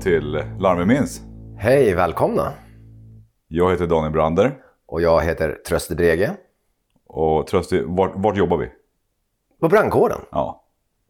Till 0.00 0.44
Larm 0.58 0.78
vi 0.78 0.86
minns. 0.86 1.20
Hej, 1.58 1.94
välkomna. 1.94 2.52
Jag 3.48 3.70
heter 3.70 3.86
Daniel 3.86 4.12
Brander. 4.12 4.58
Och 4.86 5.00
jag 5.02 5.22
heter 5.22 5.58
Tröste 5.68 5.94
Brege. 5.94 6.36
Och 7.06 7.46
Trösti, 7.46 7.82
vart, 7.86 8.12
vart 8.14 8.36
jobbar 8.36 8.56
vi? 8.56 8.70
På 9.60 9.68
brandkåren. 9.68 10.20
Ja, 10.30 10.64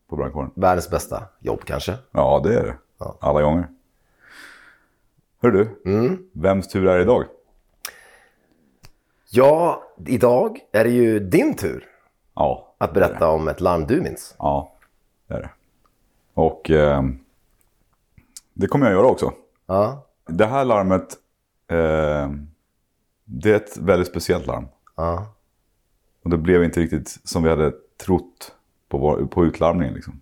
på 0.08 0.16
brandkåren. 0.16 0.50
Världens 0.54 0.90
bästa 0.90 1.22
jobb 1.40 1.60
kanske. 1.64 1.94
Ja, 2.12 2.40
det 2.44 2.54
är 2.58 2.62
det. 2.64 2.74
Ja. 2.98 3.16
Alla 3.20 3.42
gånger. 3.42 3.68
Hör 5.42 5.50
du, 5.50 5.80
Mm. 5.84 6.18
vems 6.32 6.68
tur 6.68 6.86
är 6.88 6.96
det 6.96 7.02
idag? 7.02 7.24
Ja, 9.30 9.82
idag 10.06 10.58
är 10.72 10.84
det 10.84 10.90
ju 10.90 11.18
din 11.20 11.54
tur 11.56 11.86
Ja, 12.34 12.74
att 12.78 12.94
berätta 12.94 13.28
om 13.30 13.48
ett 13.48 13.60
larm 13.60 13.86
du 13.86 14.00
minns. 14.00 14.34
ja 14.38 14.72
det 15.28 15.34
är 15.34 15.40
det. 15.40 15.50
Och 16.34 16.70
eh, 16.70 17.02
det 18.60 18.66
kommer 18.66 18.86
jag 18.86 18.94
göra 18.94 19.06
också. 19.06 19.32
Ja, 19.66 20.06
Det 20.28 20.46
här 20.46 20.64
larmet, 20.64 21.12
eh, 21.70 22.30
det 23.24 23.50
är 23.50 23.56
ett 23.56 23.76
väldigt 23.76 24.08
speciellt 24.08 24.46
larm. 24.46 24.66
ja. 24.96 25.34
Och 26.24 26.30
det 26.30 26.38
blev 26.38 26.64
inte 26.64 26.80
riktigt 26.80 27.18
som 27.24 27.42
vi 27.42 27.48
hade 27.50 27.72
trott 28.04 28.54
på, 28.88 28.98
vår, 28.98 29.26
på 29.26 29.44
utlarmningen. 29.44 29.94
Liksom. 29.94 30.20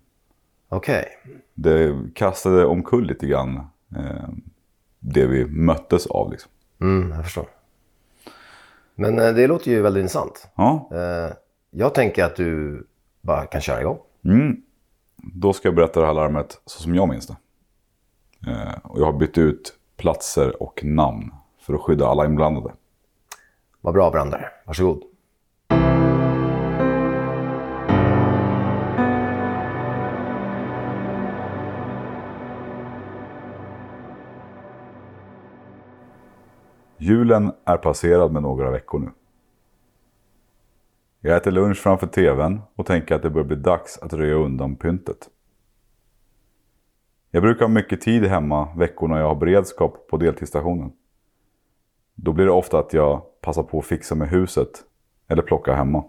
okej. 0.69 1.05
Det 1.53 1.95
kastade 2.15 2.65
omkull 2.65 3.05
lite 3.07 3.27
grann 3.27 3.57
eh, 3.97 4.29
det 4.99 5.25
vi 5.27 5.45
möttes 5.45 6.07
av. 6.07 6.31
Liksom. 6.31 6.51
Mm, 6.81 7.11
jag 7.11 7.23
förstår. 7.23 7.45
Men 8.95 9.19
eh, 9.19 9.33
det 9.33 9.47
låter 9.47 9.71
ju 9.71 9.81
väldigt 9.81 10.01
intressant. 10.01 10.47
Ja, 10.55 10.89
Eh, 10.93 11.33
Jag 11.71 11.93
tänker 11.93 12.23
att 12.25 12.35
du 12.35 12.83
bara 13.21 13.45
kan 13.45 13.61
köra 13.61 13.81
igång. 13.81 13.99
mm. 14.25 14.61
Då 15.17 15.53
ska 15.53 15.67
jag 15.67 15.75
berätta 15.75 15.99
det 15.99 16.05
här 16.05 16.13
larmet 16.13 16.61
så 16.65 16.81
som 16.81 16.95
jag 16.95 17.09
minns 17.09 17.27
det. 17.27 17.35
Eh, 18.47 18.77
och 18.83 18.99
jag 18.99 19.05
har 19.05 19.13
bytt 19.13 19.37
ut 19.37 19.73
platser 19.97 20.63
och 20.63 20.83
namn 20.83 21.33
för 21.59 21.73
att 21.73 21.81
skydda 21.81 22.07
alla 22.07 22.25
inblandade. 22.25 22.73
Vad 23.81 23.93
bra 23.93 24.11
brandare. 24.11 24.45
Varsågod. 24.65 25.03
Julen 37.01 37.51
är 37.65 37.77
passerad 37.77 38.31
med 38.31 38.41
några 38.41 38.71
veckor 38.71 38.99
nu. 38.99 39.09
Jag 41.21 41.37
äter 41.37 41.51
lunch 41.51 41.77
framför 41.77 42.07
tvn 42.07 42.61
och 42.75 42.85
tänker 42.85 43.15
att 43.15 43.21
det 43.21 43.29
börjar 43.29 43.47
bli 43.47 43.55
dags 43.55 43.97
att 43.97 44.13
röja 44.13 44.33
undan 44.33 44.75
pyntet. 44.75 45.29
Jag 47.31 47.43
brukar 47.43 47.65
ha 47.65 47.69
mycket 47.69 48.01
tid 48.01 48.23
hemma 48.23 48.67
veckorna 48.75 49.19
jag 49.19 49.27
har 49.27 49.35
beredskap 49.35 50.07
på 50.07 50.17
deltidsstationen. 50.17 50.91
Då 52.15 52.33
blir 52.33 52.45
det 52.45 52.51
ofta 52.51 52.79
att 52.79 52.93
jag 52.93 53.21
passar 53.41 53.63
på 53.63 53.79
att 53.79 53.85
fixa 53.85 54.15
med 54.15 54.29
huset 54.29 54.69
eller 55.27 55.41
plocka 55.41 55.75
hemma. 55.75 56.03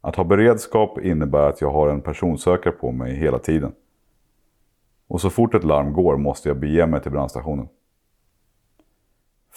Att 0.00 0.16
ha 0.16 0.24
beredskap 0.24 0.98
innebär 0.98 1.48
att 1.48 1.60
jag 1.60 1.70
har 1.70 1.88
en 1.88 2.00
personsökare 2.00 2.72
på 2.72 2.92
mig 2.92 3.16
hela 3.16 3.38
tiden. 3.38 3.72
Och 5.08 5.20
så 5.20 5.30
fort 5.30 5.54
ett 5.54 5.64
larm 5.64 5.92
går 5.92 6.16
måste 6.16 6.48
jag 6.48 6.58
bege 6.58 6.86
mig 6.86 7.02
till 7.02 7.12
brandstationen. 7.12 7.68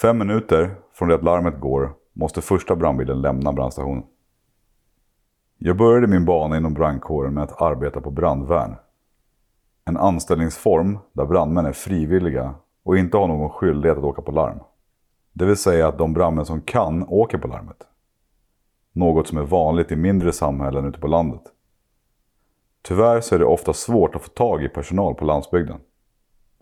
Fem 0.02 0.18
minuter 0.18 0.76
från 0.94 1.10
det 1.10 1.16
att 1.16 1.24
larmet 1.24 1.60
går 1.60 1.94
måste 2.14 2.42
första 2.42 2.76
brandbilen 2.76 3.22
lämna 3.22 3.54
brandstationen. 3.54 4.04
Jag 5.58 5.78
började 5.78 6.08
min 6.08 6.26
bana 6.26 6.58
inom 6.58 6.74
brandkåren 6.74 7.34
med 7.34 7.44
att 7.44 7.62
arbeta 7.62 8.02
på 8.02 8.12
brandvärn. 8.12 8.76
En 9.86 9.98
anställningsform 9.98 11.00
där 11.14 11.26
brandmän 11.26 11.66
är 11.66 11.72
frivilliga 11.72 12.56
och 12.84 12.98
inte 12.98 13.18
har 13.18 13.28
någon 13.28 13.50
skyldighet 13.50 13.98
att 13.98 14.04
åka 14.04 14.22
på 14.22 14.32
larm. 14.32 14.60
Det 15.34 15.46
vill 15.46 15.58
säga 15.58 15.88
att 15.88 15.98
de 15.98 16.14
brandmän 16.14 16.46
som 16.46 16.62
kan 16.62 17.04
åker 17.08 17.38
på 17.38 17.48
larmet. 17.48 17.88
Något 18.94 19.28
som 19.28 19.38
är 19.38 19.44
vanligt 19.44 19.92
i 19.92 19.96
mindre 19.96 20.32
samhällen 20.32 20.86
ute 20.86 21.00
på 21.00 21.08
landet. 21.08 21.42
Tyvärr 22.82 23.22
så 23.22 23.36
är 23.36 23.40
det 23.40 23.46
ofta 23.46 23.74
svårt 23.74 24.16
att 24.16 24.22
få 24.22 24.30
tag 24.30 24.64
i 24.64 24.70
personal 24.70 25.16
på 25.16 25.26
landsbygden. 25.26 25.80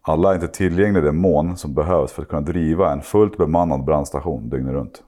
Alla 0.02 0.30
är 0.30 0.36
inte 0.36 0.48
tillgängliga 0.48 1.04
i 1.04 1.06
den 1.06 1.18
mån 1.18 1.58
som 1.58 1.74
behövs 1.74 2.12
för 2.12 2.22
att 2.22 2.28
kunna 2.28 2.42
driva 2.42 2.92
en 2.92 3.02
fullt 3.02 3.38
bemannad 3.38 3.84
brandstation 3.84 4.50
dygnet 4.50 4.74
runt. 4.74 5.04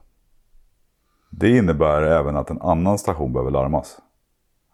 Det 1.30 1.56
innebär 1.56 2.02
även 2.02 2.36
att 2.36 2.50
en 2.50 2.60
annan 2.60 2.98
station 2.98 3.32
behöver 3.32 3.50
larmas. 3.50 3.98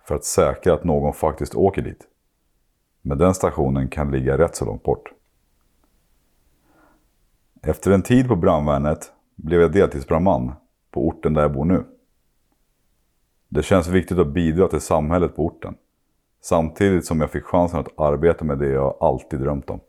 För 0.04 0.14
att 0.14 0.24
säkra 0.24 0.74
att 0.74 0.84
någon 0.84 1.12
faktiskt 1.12 1.54
åker 1.54 1.82
dit. 1.82 2.09
Men 3.02 3.18
den 3.18 3.34
stationen 3.34 3.88
kan 3.88 4.10
ligga 4.10 4.38
rätt 4.38 4.56
så 4.56 4.64
långt 4.64 4.82
bort. 4.82 5.12
Efter 7.62 7.90
en 7.90 8.02
tid 8.02 8.28
på 8.28 8.36
brandvärnet 8.36 9.12
blev 9.36 9.60
jag 9.60 9.72
deltidsbrandman 9.72 10.52
på 10.90 11.06
orten 11.08 11.34
där 11.34 11.42
jag 11.42 11.52
bor 11.52 11.64
nu. 11.64 11.84
Det 13.48 13.62
känns 13.62 13.88
viktigt 13.88 14.18
att 14.18 14.32
bidra 14.32 14.68
till 14.68 14.80
samhället 14.80 15.36
på 15.36 15.44
orten. 15.44 15.74
Samtidigt 16.42 17.06
som 17.06 17.20
jag 17.20 17.30
fick 17.30 17.44
chansen 17.44 17.80
att 17.80 18.00
arbeta 18.00 18.44
med 18.44 18.58
det 18.58 18.68
jag 18.68 18.96
alltid 19.00 19.40
drömt 19.40 19.70
om. 19.70 19.80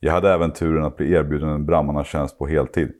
Jag 0.00 0.12
hade 0.12 0.32
även 0.32 0.52
turen 0.52 0.84
att 0.84 0.96
bli 0.96 1.12
erbjuden 1.12 1.48
en 1.48 1.66
brandmannatjänst 1.66 2.38
på 2.38 2.46
heltid. 2.46 2.92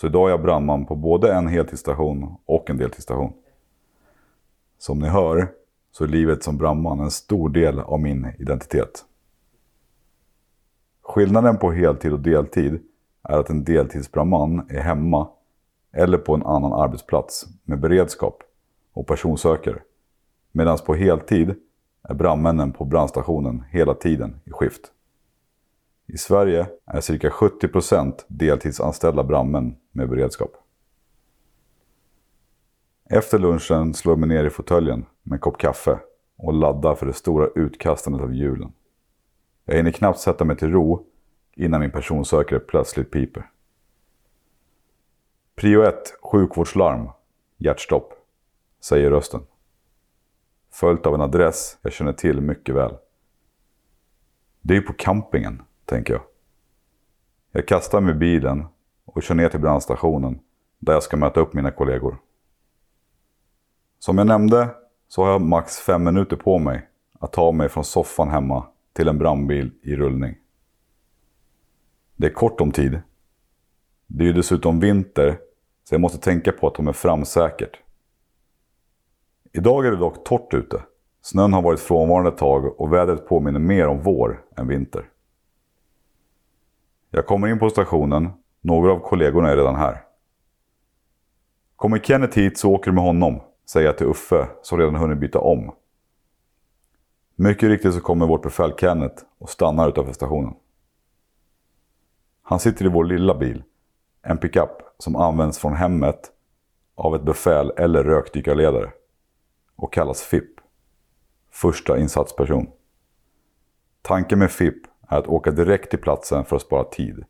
Så 0.00 0.06
idag 0.06 0.26
är 0.26 0.30
jag 0.30 0.42
brandman 0.42 0.86
på 0.86 0.96
både 0.96 1.34
en 1.34 1.48
heltidsstation 1.48 2.36
och 2.44 2.70
en 2.70 2.76
deltidsstation. 2.76 3.32
Som 4.78 4.98
ni 4.98 5.08
hör 5.08 5.48
så 5.92 6.04
är 6.04 6.08
livet 6.08 6.42
som 6.42 6.58
brandman 6.58 7.00
en 7.00 7.10
stor 7.10 7.48
del 7.48 7.80
av 7.80 8.00
min 8.00 8.32
identitet. 8.38 9.04
Skillnaden 11.02 11.58
på 11.58 11.72
heltid 11.72 12.12
och 12.12 12.20
deltid 12.20 12.82
är 13.22 13.38
att 13.38 13.50
en 13.50 13.64
deltidsbrandman 13.64 14.66
är 14.70 14.80
hemma 14.80 15.28
eller 15.92 16.18
på 16.18 16.34
en 16.34 16.42
annan 16.42 16.72
arbetsplats 16.72 17.46
med 17.64 17.80
beredskap 17.80 18.42
och 18.92 19.06
personsöker. 19.06 19.82
Medan 20.52 20.78
på 20.86 20.94
heltid 20.94 21.54
är 22.02 22.14
brandmännen 22.14 22.72
på 22.72 22.84
brandstationen 22.84 23.64
hela 23.70 23.94
tiden 23.94 24.40
i 24.44 24.50
skift. 24.50 24.92
I 26.06 26.18
Sverige 26.18 26.66
är 26.86 27.00
cirka 27.00 27.30
70% 27.30 28.12
deltidsanställda 28.28 29.24
brandmän 29.24 29.76
med 29.92 30.08
beredskap. 30.08 30.61
Efter 33.14 33.38
lunchen 33.38 33.94
slår 33.94 34.12
jag 34.12 34.18
mig 34.18 34.28
ner 34.28 34.44
i 34.44 34.50
fåtöljen 34.50 35.06
med 35.22 35.36
en 35.36 35.40
kopp 35.40 35.58
kaffe 35.58 35.98
och 36.36 36.52
laddar 36.52 36.94
för 36.94 37.06
det 37.06 37.12
stora 37.12 37.48
utkastandet 37.54 38.22
av 38.22 38.34
julen. 38.34 38.72
Jag 39.64 39.76
hinner 39.76 39.90
knappt 39.90 40.18
sätta 40.18 40.44
mig 40.44 40.56
till 40.56 40.70
ro 40.70 41.06
innan 41.54 41.80
min 41.80 41.90
personsökare 41.90 42.58
plötsligt 42.58 43.10
piper. 43.10 43.50
Prio 45.54 45.82
1, 45.82 45.94
sjukvårdslarm, 46.22 47.08
hjärtstopp, 47.58 48.12
säger 48.80 49.10
rösten. 49.10 49.40
Följt 50.70 51.06
av 51.06 51.14
en 51.14 51.20
adress 51.20 51.78
jag 51.82 51.92
känner 51.92 52.12
till 52.12 52.40
mycket 52.40 52.74
väl. 52.74 52.96
Det 54.60 54.74
är 54.74 54.78
ju 54.78 54.86
på 54.86 54.92
campingen, 54.92 55.62
tänker 55.84 56.12
jag. 56.12 56.22
Jag 57.52 57.68
kastar 57.68 58.00
mig 58.00 58.14
i 58.14 58.18
bilen 58.18 58.64
och 59.04 59.22
kör 59.22 59.34
ner 59.34 59.48
till 59.48 59.60
brandstationen 59.60 60.40
där 60.78 60.92
jag 60.92 61.02
ska 61.02 61.16
möta 61.16 61.40
upp 61.40 61.54
mina 61.54 61.70
kollegor. 61.70 62.18
Som 64.04 64.18
jag 64.18 64.26
nämnde 64.26 64.68
så 65.08 65.24
har 65.24 65.30
jag 65.30 65.40
max 65.40 65.78
fem 65.78 66.04
minuter 66.04 66.36
på 66.36 66.58
mig 66.58 66.88
att 67.20 67.32
ta 67.32 67.52
mig 67.52 67.68
från 67.68 67.84
soffan 67.84 68.28
hemma 68.28 68.66
till 68.92 69.08
en 69.08 69.18
brandbil 69.18 69.70
i 69.82 69.96
rullning. 69.96 70.34
Det 72.16 72.26
är 72.26 72.32
kort 72.32 72.60
om 72.60 72.72
tid. 72.72 73.00
Det 74.06 74.24
är 74.24 74.26
ju 74.26 74.32
dessutom 74.32 74.80
vinter 74.80 75.38
så 75.84 75.94
jag 75.94 76.00
måste 76.00 76.18
tänka 76.18 76.52
på 76.52 76.66
att 76.66 76.74
ta 76.74 76.82
mig 76.82 76.94
fram 76.94 77.24
säkert. 77.24 77.78
Idag 79.52 79.86
är 79.86 79.90
det 79.90 79.96
dock 79.96 80.24
torrt 80.24 80.54
ute. 80.54 80.82
Snön 81.20 81.52
har 81.52 81.62
varit 81.62 81.80
frånvarande 81.80 82.30
ett 82.30 82.38
tag 82.38 82.80
och 82.80 82.92
vädret 82.92 83.28
påminner 83.28 83.60
mer 83.60 83.88
om 83.88 84.02
vår 84.02 84.44
än 84.56 84.68
vinter. 84.68 85.08
Jag 87.10 87.26
kommer 87.26 87.48
in 87.48 87.58
på 87.58 87.70
stationen. 87.70 88.30
Några 88.60 88.92
av 88.92 88.98
kollegorna 88.98 89.50
är 89.50 89.56
redan 89.56 89.76
här. 89.76 90.02
Kommer 91.76 91.98
Kenneth 91.98 92.38
hit 92.38 92.58
så 92.58 92.72
åker 92.72 92.90
du 92.90 92.94
med 92.94 93.04
honom, 93.04 93.40
säger 93.66 93.86
jag 93.86 93.98
till 93.98 94.06
Uffe 94.06 94.48
som 94.62 94.78
redan 94.78 94.94
hunnit 94.94 95.18
byta 95.18 95.38
om. 95.38 95.74
Mycket 97.36 97.68
riktigt 97.68 97.94
så 97.94 98.00
kommer 98.00 98.26
vårt 98.26 98.42
befäl 98.42 98.74
Kenneth 98.78 99.24
och 99.38 99.50
stannar 99.50 99.88
utanför 99.88 100.12
stationen. 100.12 100.54
Han 102.42 102.60
sitter 102.60 102.84
i 102.84 102.88
vår 102.88 103.04
lilla 103.04 103.34
bil, 103.34 103.62
en 104.22 104.38
pickup 104.38 104.70
som 104.98 105.16
används 105.16 105.58
från 105.58 105.74
hemmet 105.74 106.32
av 106.94 107.14
ett 107.14 107.22
befäl 107.22 107.72
eller 107.76 108.04
rökdykarledare 108.04 108.90
och 109.76 109.92
kallas 109.92 110.22
FIP, 110.22 110.60
första 111.50 111.98
insatsperson. 111.98 112.66
Tanken 114.02 114.38
med 114.38 114.50
FIP 114.50 114.76
är 115.08 115.18
att 115.18 115.26
åka 115.26 115.50
direkt 115.50 115.90
till 115.90 115.98
platsen 115.98 116.44
för 116.44 116.56
att 116.56 116.62
spara 116.62 116.84
tid. 116.84 117.24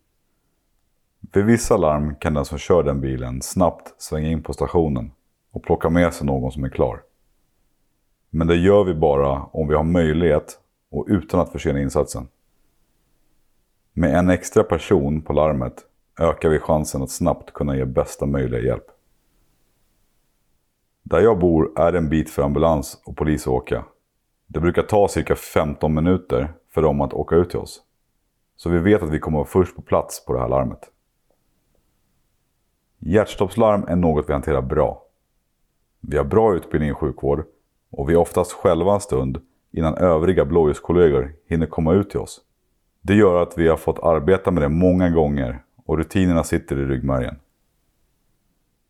Vid 1.32 1.44
vissa 1.44 1.76
larm 1.76 2.14
kan 2.14 2.34
den 2.34 2.44
som 2.44 2.58
kör 2.58 2.82
den 2.82 3.00
bilen 3.00 3.42
snabbt 3.42 4.02
svänga 4.02 4.28
in 4.28 4.42
på 4.42 4.52
stationen 4.52 5.12
och 5.52 5.62
plocka 5.62 5.90
med 5.90 6.14
sig 6.14 6.26
någon 6.26 6.52
som 6.52 6.64
är 6.64 6.68
klar. 6.68 7.02
Men 8.30 8.46
det 8.46 8.56
gör 8.56 8.84
vi 8.84 8.94
bara 8.94 9.42
om 9.42 9.68
vi 9.68 9.74
har 9.74 9.84
möjlighet 9.84 10.58
och 10.90 11.06
utan 11.08 11.40
att 11.40 11.52
försena 11.52 11.80
insatsen. 11.80 12.28
Med 13.92 14.14
en 14.14 14.30
extra 14.30 14.64
person 14.64 15.22
på 15.22 15.32
larmet 15.32 15.74
ökar 16.18 16.48
vi 16.48 16.58
chansen 16.58 17.02
att 17.02 17.10
snabbt 17.10 17.52
kunna 17.52 17.76
ge 17.76 17.84
bästa 17.84 18.26
möjliga 18.26 18.60
hjälp. 18.60 18.86
Där 21.02 21.20
jag 21.20 21.38
bor 21.38 21.72
är 21.76 21.92
det 21.92 21.98
en 21.98 22.08
bit 22.08 22.30
för 22.30 22.42
ambulans 22.42 23.02
och 23.04 23.16
polis 23.16 23.42
att 23.42 23.52
åka. 23.52 23.84
Det 24.46 24.60
brukar 24.60 24.82
ta 24.82 25.08
cirka 25.08 25.36
15 25.36 25.94
minuter 25.94 26.52
för 26.70 26.82
dem 26.82 27.00
att 27.00 27.12
åka 27.12 27.36
ut 27.36 27.50
till 27.50 27.58
oss. 27.58 27.82
Så 28.56 28.70
vi 28.70 28.78
vet 28.78 29.02
att 29.02 29.10
vi 29.10 29.18
kommer 29.18 29.38
vara 29.38 29.48
först 29.48 29.76
på 29.76 29.82
plats 29.82 30.24
på 30.24 30.32
det 30.32 30.40
här 30.40 30.48
larmet. 30.48 30.90
Hjärtstoppslarm 32.98 33.84
är 33.88 33.96
något 33.96 34.28
vi 34.28 34.32
hanterar 34.32 34.62
bra. 34.62 35.01
Vi 36.08 36.16
har 36.16 36.24
bra 36.24 36.54
utbildning 36.54 36.90
i 36.90 36.94
sjukvård 36.94 37.44
och 37.90 38.08
vi 38.08 38.12
är 38.12 38.18
oftast 38.18 38.52
själva 38.52 38.94
en 38.94 39.00
stund 39.00 39.40
innan 39.70 39.94
övriga 39.94 40.44
blåljuskollegor 40.44 41.32
hinner 41.48 41.66
komma 41.66 41.92
ut 41.92 42.10
till 42.10 42.20
oss. 42.20 42.40
Det 43.00 43.14
gör 43.14 43.42
att 43.42 43.58
vi 43.58 43.68
har 43.68 43.76
fått 43.76 43.98
arbeta 43.98 44.50
med 44.50 44.62
det 44.62 44.68
många 44.68 45.10
gånger 45.10 45.62
och 45.86 45.98
rutinerna 45.98 46.44
sitter 46.44 46.78
i 46.78 46.84
ryggmärgen. 46.84 47.36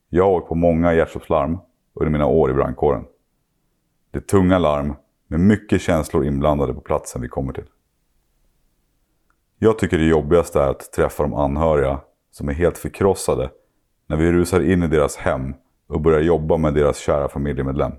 Jag 0.08 0.24
har 0.24 0.30
åkt 0.30 0.48
på 0.48 0.54
många 0.54 0.94
hjärtstoppslarm 0.94 1.58
under 1.94 2.12
mina 2.12 2.26
år 2.26 2.50
i 2.50 2.54
brandkåren. 2.54 3.04
Det 4.10 4.18
är 4.18 4.22
tunga 4.22 4.58
larm 4.58 4.94
med 5.26 5.40
mycket 5.40 5.80
känslor 5.80 6.24
inblandade 6.24 6.74
på 6.74 6.80
platsen 6.80 7.22
vi 7.22 7.28
kommer 7.28 7.52
till. 7.52 7.68
Jag 9.58 9.78
tycker 9.78 9.98
det 9.98 10.04
jobbigaste 10.04 10.60
är 10.60 10.68
att 10.68 10.92
träffa 10.92 11.22
de 11.22 11.34
anhöriga 11.34 12.00
som 12.30 12.48
är 12.48 12.52
helt 12.52 12.78
förkrossade 12.78 13.50
när 14.06 14.16
vi 14.16 14.32
rusar 14.32 14.60
in 14.60 14.82
i 14.82 14.88
deras 14.88 15.16
hem 15.16 15.54
och 15.92 16.00
börjar 16.00 16.20
jobba 16.20 16.56
med 16.56 16.74
deras 16.74 16.98
kära 16.98 17.28
familjemedlem. 17.28 17.92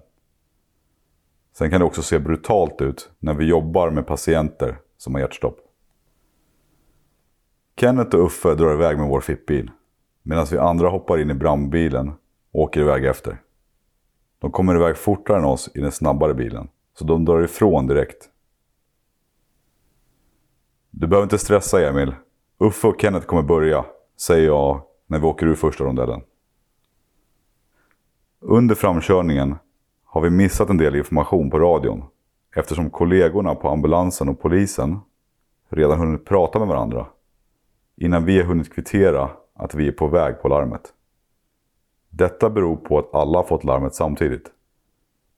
Sen 1.54 1.70
kan 1.70 1.80
det 1.80 1.86
också 1.86 2.02
se 2.02 2.20
brutalt 2.20 2.82
ut 2.82 3.12
när 3.20 3.34
vi 3.34 3.46
jobbar 3.46 3.90
med 3.90 4.08
patienter 4.08 4.78
som 4.98 5.14
har 5.14 5.22
hjärtstopp. 5.22 5.60
Kenneth 7.80 8.16
och 8.16 8.26
Uffe 8.26 8.56
drar 8.56 8.74
iväg 8.74 8.98
med 8.98 9.08
vår 9.08 9.22
fippbil 9.22 9.72
medan 10.24 10.46
vi 10.52 10.58
andra 10.58 10.90
hoppar 10.90 11.18
in 11.22 11.32
i 11.32 11.34
brandbilen 11.34 12.10
och 12.52 12.62
åker 12.62 12.82
iväg 12.82 13.06
efter. 13.06 13.42
De 14.40 14.52
kommer 14.52 14.76
iväg 14.76 14.98
fortare 14.98 15.38
än 15.38 15.46
oss 15.46 15.72
i 15.76 15.80
den 15.80 15.92
snabbare 15.92 16.34
bilen, 16.34 16.70
så 16.98 17.06
de 17.06 17.26
drar 17.26 17.44
ifrån 17.44 17.88
direkt. 17.88 18.30
Du 20.92 21.08
behöver 21.08 21.24
inte 21.24 21.38
stressa 21.38 21.90
Emil. 21.90 22.16
Uffe 22.60 22.88
och 22.88 23.02
Kenneth 23.02 23.26
kommer 23.26 23.44
börja, 23.44 23.86
säger 24.18 24.48
jag 24.48 24.82
när 25.08 25.20
vi 25.20 25.26
åker 25.26 25.46
ur 25.46 25.56
första 25.56 25.84
rondellen. 25.84 26.22
Under 28.46 28.76
framkörningen 28.76 29.56
har 30.06 30.22
vi 30.22 30.30
missat 30.30 30.70
en 30.70 30.78
del 30.78 30.96
information 30.96 31.50
på 31.50 31.60
radion 31.60 32.04
eftersom 32.56 32.90
kollegorna 32.90 33.56
på 33.56 33.70
ambulansen 33.70 34.30
och 34.30 34.42
polisen 34.42 35.00
redan 35.70 36.00
hunnit 36.00 36.26
prata 36.26 36.60
med 36.60 36.68
varandra 36.68 37.06
innan 37.98 38.26
vi 38.26 38.38
har 38.38 38.46
hunnit 38.46 38.74
kvittera 38.74 39.30
att 39.56 39.76
vi 39.76 39.88
är 39.88 39.92
på 39.92 40.08
väg 40.08 40.42
på 40.42 40.48
larmet. 40.48 40.82
Detta 42.10 42.50
beror 42.50 42.76
på 42.76 43.00
att 43.00 43.14
alla 43.14 43.38
har 43.38 43.44
fått 43.44 43.64
larmet 43.64 43.96
samtidigt. 43.96 44.52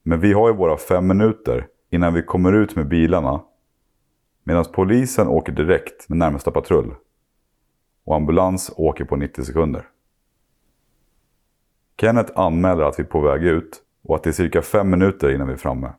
Men 0.03 0.19
vi 0.19 0.33
har 0.33 0.47
ju 0.47 0.55
våra 0.55 0.77
fem 0.77 1.07
minuter 1.07 1.67
innan 1.89 2.13
vi 2.13 2.23
kommer 2.23 2.53
ut 2.53 2.75
med 2.75 2.87
bilarna 2.87 3.41
medan 4.43 4.65
polisen 4.73 5.27
åker 5.27 5.51
direkt 5.51 6.09
med 6.09 6.17
närmsta 6.17 6.51
patrull 6.51 6.95
och 8.05 8.15
ambulans 8.15 8.73
åker 8.77 9.05
på 9.05 9.15
90 9.15 9.43
sekunder. 9.43 9.89
Kenneth 12.05 12.31
anmäler 12.35 12.83
att 12.83 12.99
vi 12.99 13.03
är 13.03 13.07
på 13.07 13.21
väg 13.21 13.43
ut 13.43 13.81
och 14.03 14.15
att 14.15 14.23
det 14.23 14.29
är 14.29 14.31
cirka 14.31 14.61
fem 14.61 14.89
minuter 14.89 15.35
innan 15.35 15.47
vi 15.47 15.53
är 15.53 15.57
framme. 15.57 15.93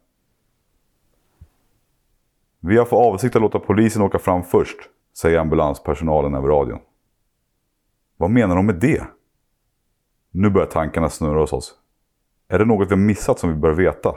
Vi 2.60 2.76
har 2.76 2.84
för 2.84 2.96
avsikt 2.96 3.36
att 3.36 3.42
låta 3.42 3.58
polisen 3.58 4.02
åka 4.02 4.18
fram 4.18 4.42
först, 4.42 4.76
säger 5.18 5.38
ambulanspersonalen 5.38 6.34
över 6.34 6.48
radion. 6.48 6.78
Vad 8.16 8.30
menar 8.30 8.56
de 8.56 8.66
med 8.66 8.74
det? 8.74 9.06
Nu 10.30 10.50
börjar 10.50 10.66
tankarna 10.66 11.08
snurra 11.08 11.40
hos 11.40 11.52
oss. 11.52 11.74
Är 12.48 12.58
det 12.58 12.64
något 12.64 12.88
vi 12.88 12.94
har 12.94 13.02
missat 13.02 13.38
som 13.38 13.50
vi 13.50 13.56
bör 13.56 13.72
veta? 13.72 14.14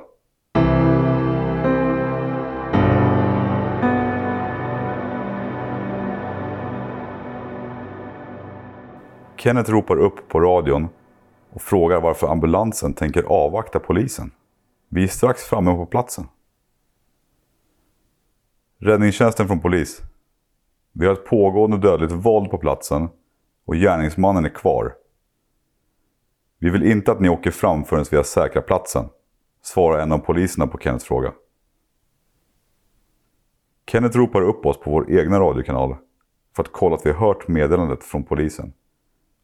Kenneth 9.37 9.71
ropar 9.71 9.97
upp 9.97 10.27
på 10.27 10.39
radion 10.39 10.89
och 11.49 11.61
frågar 11.61 12.01
varför 12.01 12.27
ambulansen 12.27 12.93
tänker 12.93 13.23
avvakta 13.23 13.79
polisen. 13.79 14.31
Vi 14.89 15.03
är 15.03 15.07
strax 15.07 15.43
framme 15.43 15.75
på 15.75 15.85
platsen. 15.85 16.27
Räddningstjänsten 18.79 19.47
från 19.47 19.59
polis. 19.59 20.01
Vi 20.91 21.05
har 21.05 21.13
ett 21.13 21.25
pågående 21.25 21.77
dödligt 21.77 22.11
våld 22.11 22.51
på 22.51 22.57
platsen 22.57 23.09
och 23.65 23.75
gärningsmannen 23.75 24.45
är 24.45 24.49
kvar. 24.49 24.95
Vi 26.59 26.69
vill 26.69 26.83
inte 26.83 27.11
att 27.11 27.19
ni 27.19 27.29
åker 27.29 27.51
fram 27.51 27.83
förrän 27.83 28.05
vi 28.11 28.17
har 28.17 28.23
säkrat 28.23 28.65
platsen, 28.65 29.05
svarar 29.61 29.99
en 29.99 30.11
av 30.11 30.17
poliserna 30.17 30.67
på 30.67 30.77
Kenneths 30.77 31.05
fråga. 31.05 31.33
Kenneth 33.91 34.17
ropar 34.17 34.41
upp 34.41 34.65
oss 34.65 34.79
på 34.79 34.91
vår 34.91 35.11
egna 35.11 35.39
radiokanal 35.39 35.95
för 36.55 36.63
att 36.63 36.71
kolla 36.71 36.95
att 36.95 37.05
vi 37.05 37.11
har 37.11 37.27
hört 37.27 37.47
meddelandet 37.47 38.03
från 38.03 38.23
polisen 38.23 38.73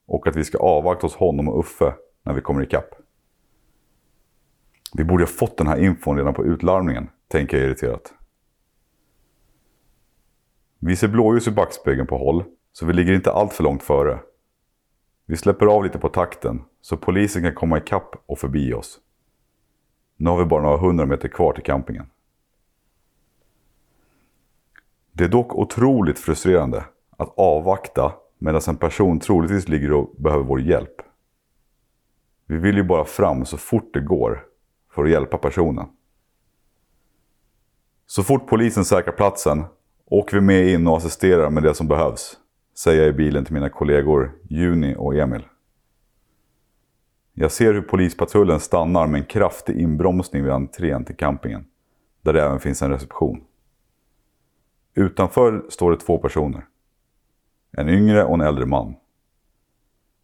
och 0.05 0.27
att 0.27 0.35
vi 0.35 0.43
ska 0.43 0.57
avvakta 0.57 1.05
hos 1.05 1.15
honom 1.15 1.49
och 1.49 1.59
Uffe 1.59 1.93
när 2.23 2.33
vi 2.33 2.41
kommer 2.41 2.63
ikapp. 2.63 2.95
Vi 4.93 5.03
borde 5.03 5.23
ha 5.23 5.27
fått 5.27 5.57
den 5.57 5.67
här 5.67 5.77
infon 5.77 6.17
redan 6.17 6.33
på 6.33 6.45
utlarmningen, 6.45 7.09
tänker 7.27 7.57
jag 7.57 7.65
irriterat. 7.65 8.13
Vi 10.79 10.95
ser 10.95 11.07
blåljus 11.07 11.47
i 11.47 11.51
backspegeln 11.51 12.07
på 12.07 12.17
håll, 12.17 12.43
så 12.71 12.85
vi 12.85 12.93
ligger 12.93 13.13
inte 13.13 13.31
allt 13.31 13.53
för 13.53 13.63
långt 13.63 13.83
före. 13.83 14.19
Vi 15.25 15.37
släpper 15.37 15.65
av 15.65 15.83
lite 15.83 15.99
på 15.99 16.09
takten, 16.09 16.63
så 16.81 16.97
polisen 16.97 17.43
kan 17.43 17.55
komma 17.55 17.77
ikapp 17.77 18.15
och 18.25 18.39
förbi 18.39 18.73
oss. 18.73 18.99
Nu 20.17 20.29
har 20.29 20.37
vi 20.37 20.45
bara 20.45 20.61
några 20.61 20.77
hundra 20.77 21.05
meter 21.05 21.27
kvar 21.27 21.53
till 21.53 21.63
campingen. 21.63 22.09
Det 25.11 25.23
är 25.23 25.29
dock 25.29 25.55
otroligt 25.55 26.19
frustrerande 26.19 26.85
att 27.17 27.33
avvakta 27.37 28.13
medan 28.37 28.61
en 28.67 28.77
person 28.77 29.19
troligtvis 29.19 29.67
ligger 29.67 29.91
och 29.91 30.15
behöver 30.17 30.43
vår 30.43 30.61
hjälp. 30.61 31.01
Vi 32.47 32.57
vill 32.57 32.75
ju 32.75 32.83
bara 32.83 33.05
fram 33.05 33.45
så 33.45 33.57
fort 33.57 33.93
det 33.93 34.01
går 34.01 34.45
för 34.91 35.03
att 35.03 35.09
hjälpa 35.09 35.37
personen. 35.37 35.85
Så 38.07 38.23
fort 38.23 38.47
polisen 38.47 38.85
säkrar 38.85 39.13
platsen 39.13 39.63
åker 40.05 40.37
vi 40.37 40.41
med 40.41 40.67
in 40.67 40.87
och 40.87 40.97
assisterar 40.97 41.49
med 41.49 41.63
det 41.63 41.73
som 41.73 41.87
behövs, 41.87 42.37
säger 42.77 43.01
jag 43.01 43.09
i 43.09 43.13
bilen 43.13 43.45
till 43.45 43.53
mina 43.53 43.69
kollegor 43.69 44.31
Juni 44.49 44.95
och 44.97 45.15
Emil. 45.15 45.43
Jag 47.33 47.51
ser 47.51 47.73
hur 47.73 47.81
polispatrullen 47.81 48.59
stannar 48.59 49.07
med 49.07 49.19
en 49.19 49.25
kraftig 49.25 49.77
inbromsning 49.81 50.43
vid 50.43 50.51
entrén 50.51 51.05
till 51.05 51.15
campingen, 51.15 51.65
där 52.21 52.33
det 52.33 52.43
även 52.43 52.59
finns 52.59 52.81
en 52.81 52.91
reception. 52.91 53.43
Utanför 54.93 55.65
står 55.69 55.91
det 55.91 55.97
två 55.97 56.17
personer. 56.17 56.65
En 57.77 57.89
yngre 57.89 58.23
och 58.23 58.33
en 58.33 58.41
äldre 58.41 58.65
man. 58.65 58.95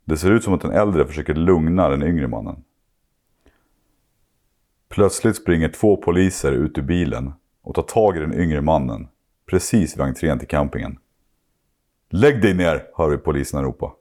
Det 0.06 0.18
ser 0.18 0.32
ut 0.32 0.44
som 0.44 0.54
att 0.54 0.62
den 0.62 0.72
äldre 0.72 1.08
försöker 1.08 1.34
lugna 1.34 1.90
den 1.90 2.04
yngre 2.04 2.28
mannen. 2.28 2.64
Plötsligt 4.90 5.36
springer 5.36 5.70
två 5.70 5.98
poliser 5.98 6.52
ut 6.52 6.78
ur 6.78 6.82
bilen 6.82 7.34
och 7.62 7.76
tar 7.76 7.84
tag 7.84 8.18
i 8.18 8.20
den 8.20 8.34
yngre 8.34 8.62
mannen 8.62 9.08
precis 9.46 9.98
vid 9.98 10.02
entrén 10.02 10.40
till 10.40 10.48
campingen. 10.48 11.00
Lägg 12.10 12.42
dig 12.42 12.54
ner, 12.54 12.88
hör 12.96 13.10
vi 13.10 13.18
poliserna 13.18 13.64
ropa. 13.64 13.94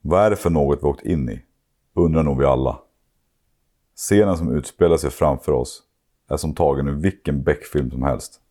Vad 0.00 0.20
är 0.20 0.30
det 0.30 0.36
för 0.36 0.50
något 0.50 0.78
vi 0.82 0.86
åkt 0.86 1.06
in 1.06 1.28
i? 1.28 1.42
Undrar 1.94 2.22
nog 2.22 2.38
vi 2.38 2.44
alla. 2.44 2.78
Scenen 3.96 4.36
som 4.36 4.56
utspelar 4.56 4.96
sig 4.96 5.10
framför 5.10 5.52
oss 5.52 5.82
är 6.28 6.36
som 6.36 6.54
tagen 6.54 6.88
ur 6.88 6.92
vilken 6.92 7.42
Beck-film 7.42 7.90
som 7.90 8.02
helst. 8.02 8.41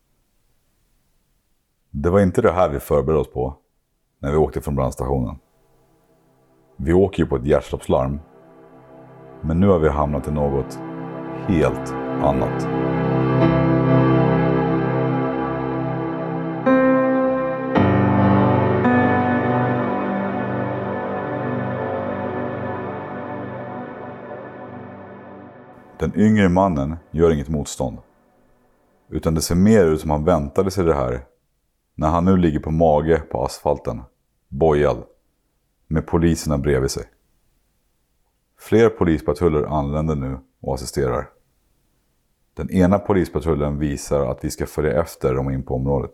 Det 1.93 2.09
var 2.09 2.19
inte 2.19 2.41
det 2.41 2.51
här 2.51 2.69
vi 2.69 2.79
förberedde 2.79 3.21
oss 3.21 3.31
på 3.31 3.55
när 4.19 4.31
vi 4.31 4.37
åkte 4.37 4.61
från 4.61 4.75
brandstationen. 4.75 5.35
Vi 6.77 6.93
åker 6.93 7.23
ju 7.23 7.29
på 7.29 7.35
ett 7.35 7.45
hjärtstoppslarm. 7.45 8.19
Men 9.41 9.59
nu 9.59 9.67
har 9.67 9.79
vi 9.79 9.89
hamnat 9.89 10.27
i 10.27 10.31
något 10.31 10.79
helt 11.47 11.93
annat. 12.21 12.61
Den 25.99 26.11
yngre 26.15 26.49
mannen 26.49 26.95
gör 27.11 27.33
inget 27.33 27.49
motstånd. 27.49 27.97
Utan 29.09 29.35
det 29.35 29.41
ser 29.41 29.55
mer 29.55 29.85
ut 29.85 30.01
som 30.01 30.09
han 30.09 30.25
väntade 30.25 30.71
sig 30.71 30.85
det 30.85 30.93
här 30.93 31.30
när 32.01 32.09
han 32.09 32.25
nu 32.25 32.37
ligger 32.37 32.59
på 32.59 32.71
mage 32.71 33.19
på 33.19 33.45
asfalten, 33.45 34.01
bojad, 34.47 35.03
med 35.87 36.07
poliserna 36.07 36.57
bredvid 36.57 36.91
sig. 36.91 37.03
Fler 38.59 38.89
polispatruller 38.89 39.63
anländer 39.63 40.15
nu 40.15 40.39
och 40.61 40.73
assisterar. 40.73 41.29
Den 42.53 42.69
ena 42.69 42.99
polispatrullen 42.99 43.79
visar 43.79 44.25
att 44.25 44.43
vi 44.43 44.49
ska 44.49 44.65
följa 44.65 45.01
efter 45.01 45.33
dem 45.33 45.49
in 45.49 45.63
på 45.63 45.75
området. 45.75 46.11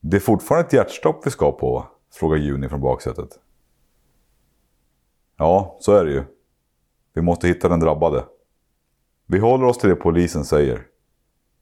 Det 0.00 0.16
är 0.16 0.20
fortfarande 0.20 0.66
ett 0.66 0.72
hjärtstopp 0.72 1.26
vi 1.26 1.30
ska 1.30 1.52
på, 1.52 1.86
frågar 2.12 2.36
Juni 2.36 2.68
från 2.68 2.80
baksätet. 2.80 3.38
Ja, 5.36 5.76
så 5.80 5.92
är 5.92 6.04
det 6.04 6.12
ju. 6.12 6.24
Vi 7.12 7.22
måste 7.22 7.48
hitta 7.48 7.68
den 7.68 7.80
drabbade. 7.80 8.24
Vi 9.26 9.38
håller 9.38 9.66
oss 9.66 9.78
till 9.78 9.88
det 9.90 9.96
polisen 9.96 10.44
säger. 10.44 10.86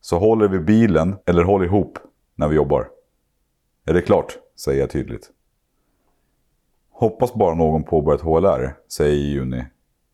Så 0.00 0.18
håller 0.18 0.48
vi 0.48 0.58
bilen 0.58 1.16
eller 1.26 1.44
håll 1.44 1.64
ihop 1.64 1.98
när 2.38 2.48
vi 2.48 2.56
jobbar. 2.56 2.90
Är 3.84 3.94
det 3.94 4.02
klart? 4.02 4.38
säger 4.56 4.80
jag 4.80 4.90
tydligt. 4.90 5.30
Hoppas 6.90 7.34
bara 7.34 7.54
någon 7.54 7.82
påbörjat 7.82 8.20
HLR, 8.20 8.76
säger 8.88 9.14
Juni 9.14 9.64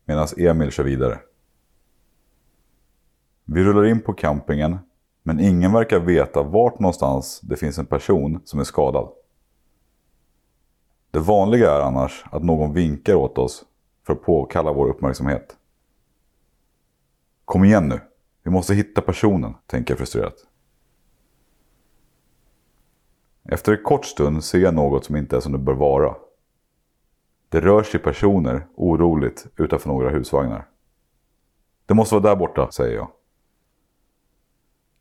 medan 0.05 0.27
Emil 0.37 0.71
kör 0.71 0.83
vidare. 0.83 1.19
Vi 3.45 3.63
rullar 3.63 3.85
in 3.85 4.01
på 4.01 4.13
campingen 4.13 4.77
men 5.23 5.39
ingen 5.39 5.73
verkar 5.73 5.99
veta 5.99 6.43
vart 6.43 6.79
någonstans 6.79 7.41
det 7.41 7.55
finns 7.55 7.77
en 7.77 7.85
person 7.85 8.41
som 8.45 8.59
är 8.59 8.63
skadad. 8.63 9.09
Det 11.11 11.19
vanliga 11.19 11.71
är 11.71 11.79
annars 11.79 12.25
att 12.31 12.43
någon 12.43 12.73
vinkar 12.73 13.15
åt 13.15 13.37
oss 13.37 13.65
för 14.05 14.13
att 14.13 14.23
påkalla 14.23 14.73
vår 14.73 14.89
uppmärksamhet. 14.89 15.57
Kom 17.45 17.63
igen 17.63 17.89
nu, 17.89 17.99
vi 18.43 18.51
måste 18.51 18.73
hitta 18.73 19.01
personen, 19.01 19.53
tänker 19.65 19.91
jag 19.91 19.97
frustrerat. 19.97 20.35
Efter 23.49 23.71
en 23.71 23.83
kort 23.83 24.05
stund 24.05 24.43
ser 24.43 24.59
jag 24.59 24.73
något 24.73 25.05
som 25.05 25.15
inte 25.15 25.35
är 25.35 25.39
som 25.39 25.51
det 25.51 25.57
bör 25.57 25.73
vara. 25.73 26.15
Det 27.49 27.61
rör 27.61 27.83
sig 27.83 27.99
personer 27.99 28.67
oroligt 28.75 29.47
utanför 29.57 29.89
några 29.89 30.09
husvagnar. 30.09 30.67
Det 31.85 31.93
måste 31.93 32.15
vara 32.15 32.23
där 32.23 32.35
borta, 32.35 32.71
säger 32.71 32.95
jag. 32.95 33.07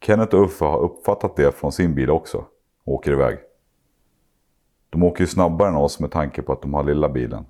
Kenneth 0.01 0.35
och 0.35 0.45
Uffe 0.45 0.65
har 0.65 0.79
uppfattat 0.79 1.37
det 1.37 1.53
från 1.53 1.73
sin 1.73 1.95
bil 1.95 2.11
också 2.11 2.45
och 2.85 2.95
åker 2.95 3.13
iväg. 3.13 3.39
De 4.91 5.03
åker 5.03 5.21
ju 5.21 5.27
snabbare 5.27 5.69
än 5.69 5.77
oss 5.77 6.01
med 6.01 6.11
tanke 6.11 6.43
på 6.43 6.53
att 6.53 6.63
de 6.63 6.75
har 6.75 6.85
lilla 6.85 7.09
bilen. 7.09 7.47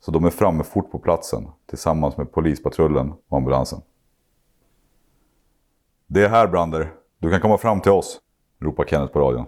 Så 0.00 0.10
de 0.10 0.24
är 0.24 0.30
framme 0.30 0.64
fort 0.64 0.90
på 0.90 0.98
platsen 0.98 1.48
tillsammans 1.66 2.16
med 2.16 2.32
polispatrullen 2.32 3.12
och 3.28 3.36
ambulansen. 3.36 3.80
Det 6.06 6.24
är 6.24 6.28
här 6.28 6.48
Brander, 6.48 6.94
du 7.18 7.30
kan 7.30 7.40
komma 7.40 7.58
fram 7.58 7.80
till 7.80 7.92
oss, 7.92 8.20
ropar 8.58 8.84
Kenneth 8.84 9.12
på 9.12 9.20
radion. 9.20 9.46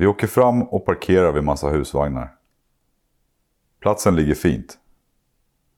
Vi 0.00 0.06
åker 0.06 0.26
fram 0.26 0.62
och 0.62 0.84
parkerar 0.84 1.32
vid 1.32 1.44
massa 1.44 1.68
husvagnar. 1.68 2.34
Platsen 3.80 4.16
ligger 4.16 4.34
fint. 4.34 4.78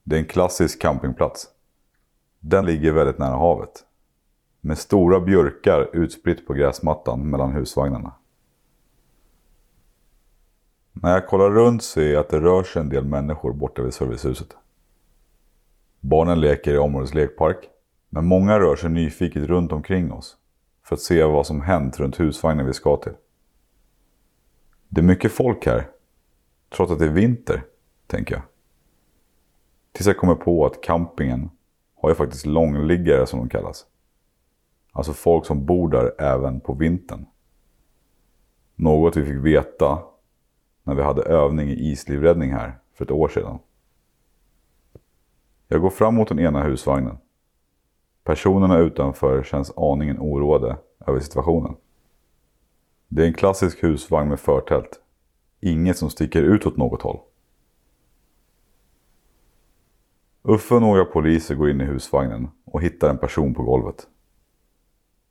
Det 0.05 0.17
är 0.17 0.21
en 0.21 0.27
klassisk 0.27 0.83
campingplats. 0.83 1.49
Den 2.41 2.67
ligger 2.67 2.93
väldigt 2.93 3.19
nära 3.19 3.37
havet. 3.37 3.85
Med 4.61 4.79
stora 4.79 5.21
björkar 5.21 5.97
utspritt 5.97 6.47
på 6.47 6.55
gräsmattan 6.55 7.31
mellan 7.31 7.53
husvagnarna. 7.53 8.13
När 10.93 11.13
jag 11.13 11.27
kollar 11.27 11.51
runt 11.51 11.83
ser 11.83 12.13
jag 12.13 12.21
att 12.21 12.31
det 12.31 12.41
rör 12.41 12.63
sig 12.63 12.83
en 12.83 12.89
del 12.89 13.05
människor 13.05 13.53
borta 13.53 13.83
vid 13.83 13.95
servicehuset. 13.95 14.57
Barnen 16.01 16.41
leker 16.41 16.75
i 16.75 16.79
områdets 16.79 17.15
lekpark, 17.15 17.69
men 18.09 18.27
många 18.27 18.61
rör 18.61 18.77
sig 18.77 18.91
nyfiket 18.91 19.43
runt 19.43 19.73
omkring 19.73 20.13
oss 20.13 20.37
för 20.85 20.95
att 20.95 21.01
se 21.01 21.25
vad 21.25 21.47
som 21.47 21.61
hänt 21.61 22.01
runt 22.01 22.21
husvagnen 22.21 22.67
vi 22.67 22.73
ska 22.73 22.97
till. 22.97 23.13
Det 24.95 25.01
är 25.01 25.05
mycket 25.05 25.33
folk 25.33 25.67
här, 25.67 25.91
trots 26.71 26.93
att 26.93 26.99
det 26.99 27.05
är 27.05 27.11
vinter, 27.11 27.65
tänker 28.07 28.35
jag. 28.35 28.43
Tills 29.93 30.07
jag 30.07 30.17
kommer 30.17 30.35
på 30.35 30.67
att 30.67 30.83
campingen 30.83 31.51
har 31.95 32.09
ju 32.09 32.15
faktiskt 32.15 32.47
långliggare 32.47 33.27
som 33.27 33.39
de 33.39 33.49
kallas. 33.49 33.87
Alltså 34.93 35.13
folk 35.13 35.47
som 35.47 35.67
bor 35.67 35.89
där 35.89 36.21
även 36.21 36.61
på 36.61 36.75
vintern. 36.75 37.27
Något 38.75 39.17
vi 39.17 39.25
fick 39.25 39.45
veta 39.45 40.03
när 40.83 40.95
vi 40.95 41.03
hade 41.03 41.23
övning 41.23 41.69
i 41.69 41.91
islivräddning 41.91 42.53
här 42.53 42.79
för 42.95 43.05
ett 43.05 43.11
år 43.11 43.29
sedan. 43.29 43.59
Jag 45.69 45.81
går 45.81 45.91
fram 45.91 46.15
mot 46.15 46.29
den 46.29 46.41
ena 46.41 46.63
husvagnen. 46.63 47.19
Personerna 48.25 48.79
utanför 48.79 49.43
känns 49.43 49.73
aningen 49.77 50.19
oroade 50.19 50.77
över 51.07 51.21
situationen. 51.21 51.77
Det 53.15 53.23
är 53.23 53.27
en 53.27 53.35
klassisk 53.35 53.83
husvagn 53.83 54.29
med 54.29 54.41
förtält. 54.41 55.01
Inget 55.61 55.99
som 55.99 56.11
sticker 56.11 56.43
ut 56.43 56.67
åt 56.67 56.77
något 56.77 57.03
håll. 57.03 57.21
Uffe 60.43 60.75
och 60.75 60.83
några 60.83 61.05
poliser 61.05 61.55
går 61.55 61.71
in 61.71 61.81
i 61.81 61.85
husvagnen 61.85 62.49
och 62.65 62.83
hittar 62.83 63.11
en 63.11 63.19
person 63.19 63.55
på 63.55 63.63
golvet. 63.63 64.07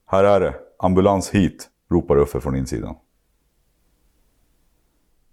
Här 0.06 0.24
är 0.24 0.40
det, 0.40 0.56
ambulans 0.78 1.30
hit, 1.30 1.70
ropar 1.90 2.18
Uffe 2.18 2.42
från 2.42 2.56
insidan. 2.56 2.96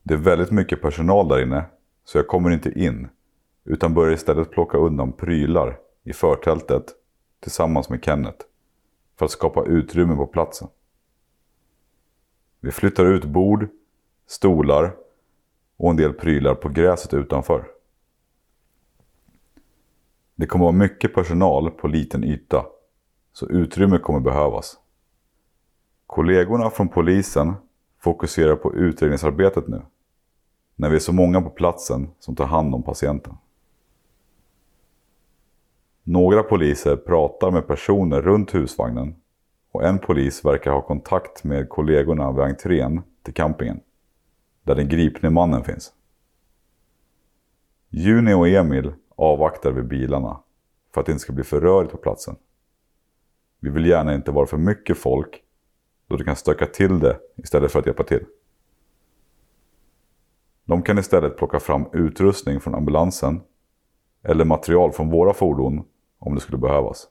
Det 0.03 0.15
är 0.15 0.19
väldigt 0.19 0.51
mycket 0.51 0.83
personal 0.83 1.29
där 1.29 1.43
inne, 1.43 1.65
så 2.05 2.19
jag 2.19 2.29
kommer 2.29 2.51
inte 2.51 2.81
in, 2.81 3.09
utan 3.65 3.95
börjar 3.95 4.13
istället 4.13 4.51
plocka 4.51 4.79
undan 4.79 5.13
prylar 5.13 5.79
i 6.05 6.13
förtältet 6.13 6.85
tillsammans 7.41 7.89
med 7.89 8.05
Kenneth, 8.05 8.45
för 9.19 9.25
att 9.25 9.31
skapa 9.31 9.65
utrymme 9.65 10.17
på 10.17 10.27
platsen. 10.27 10.69
Vi 12.61 12.71
flyttar 12.71 13.05
ut 13.05 13.25
bord, 13.25 13.69
stolar 14.27 14.97
och 15.77 15.91
en 15.91 15.97
del 15.97 16.13
prylar 16.13 16.55
på 16.55 16.69
gräset 16.69 17.15
utanför. 17.15 17.69
Det 20.35 20.47
kommer 20.47 20.65
vara 20.65 20.73
mycket 20.73 21.15
personal 21.15 21.71
på 21.71 21.89
liten 21.89 22.25
yta, 22.25 22.67
så 23.33 23.49
utrymme 23.49 23.99
kommer 23.99 24.21
behövas. 24.21 24.79
Kollegorna 26.07 26.71
från 26.71 26.89
polisen 26.89 27.55
fokuserar 27.99 28.57
på 28.57 28.75
utredningsarbetet 28.75 29.69
nu, 29.69 29.83
när 30.77 30.91
vi 30.91 30.97
är 30.97 31.01
så 31.01 31.13
många 31.13 31.41
på 31.41 31.51
platsen 31.51 32.11
som 32.19 32.37
tar 32.37 32.47
hand 32.47 32.75
om 32.75 32.83
patienten. 32.83 33.35
Några 36.03 36.43
poliser 36.43 36.97
pratar 36.97 37.51
med 37.51 37.67
personer 37.67 38.23
runt 38.23 38.55
husvagnen 38.55 39.15
och 39.73 39.85
en 39.85 39.99
polis 39.99 40.45
verkar 40.45 40.71
ha 40.71 40.83
kontakt 40.83 41.45
med 41.45 41.69
kollegorna 41.69 42.33
vid 42.33 42.45
entrén 42.45 43.03
till 43.23 43.35
campingen, 43.35 43.81
där 44.63 44.75
den 44.75 44.89
gripne 44.89 45.31
mannen 45.31 45.65
finns. 45.65 45.93
Juni 47.91 48.35
och 48.35 48.49
Emil 48.49 48.93
avvaktar 49.17 49.73
vid 49.73 49.89
bilarna 49.89 50.41
för 50.95 51.01
att 51.01 51.07
det 51.07 51.13
inte 51.13 51.23
ska 51.23 51.33
bli 51.33 51.45
för 51.45 51.61
rörigt 51.61 51.93
på 51.93 51.99
platsen. 51.99 52.37
Vi 53.61 53.71
vill 53.71 53.87
gärna 53.87 54.15
inte 54.15 54.31
vara 54.31 54.47
för 54.47 54.57
mycket 54.57 54.99
folk 54.99 55.43
då 56.07 56.17
det 56.17 56.25
kan 56.25 56.37
stöka 56.37 56.67
till 56.67 56.99
det 56.99 57.19
istället 57.37 57.73
för 57.73 57.79
att 57.79 57.87
hjälpa 57.87 58.05
till. 58.05 58.25
De 60.65 60.83
kan 60.83 60.99
istället 60.99 61.37
plocka 61.37 61.61
fram 61.61 61.87
utrustning 61.93 62.61
från 62.61 62.75
ambulansen 62.75 63.41
eller 64.23 64.45
material 64.45 64.93
från 64.93 65.11
våra 65.11 65.35
fordon 65.35 65.85
om 66.19 66.35
det 66.35 66.41
skulle 66.41 66.59
behövas. 66.59 67.09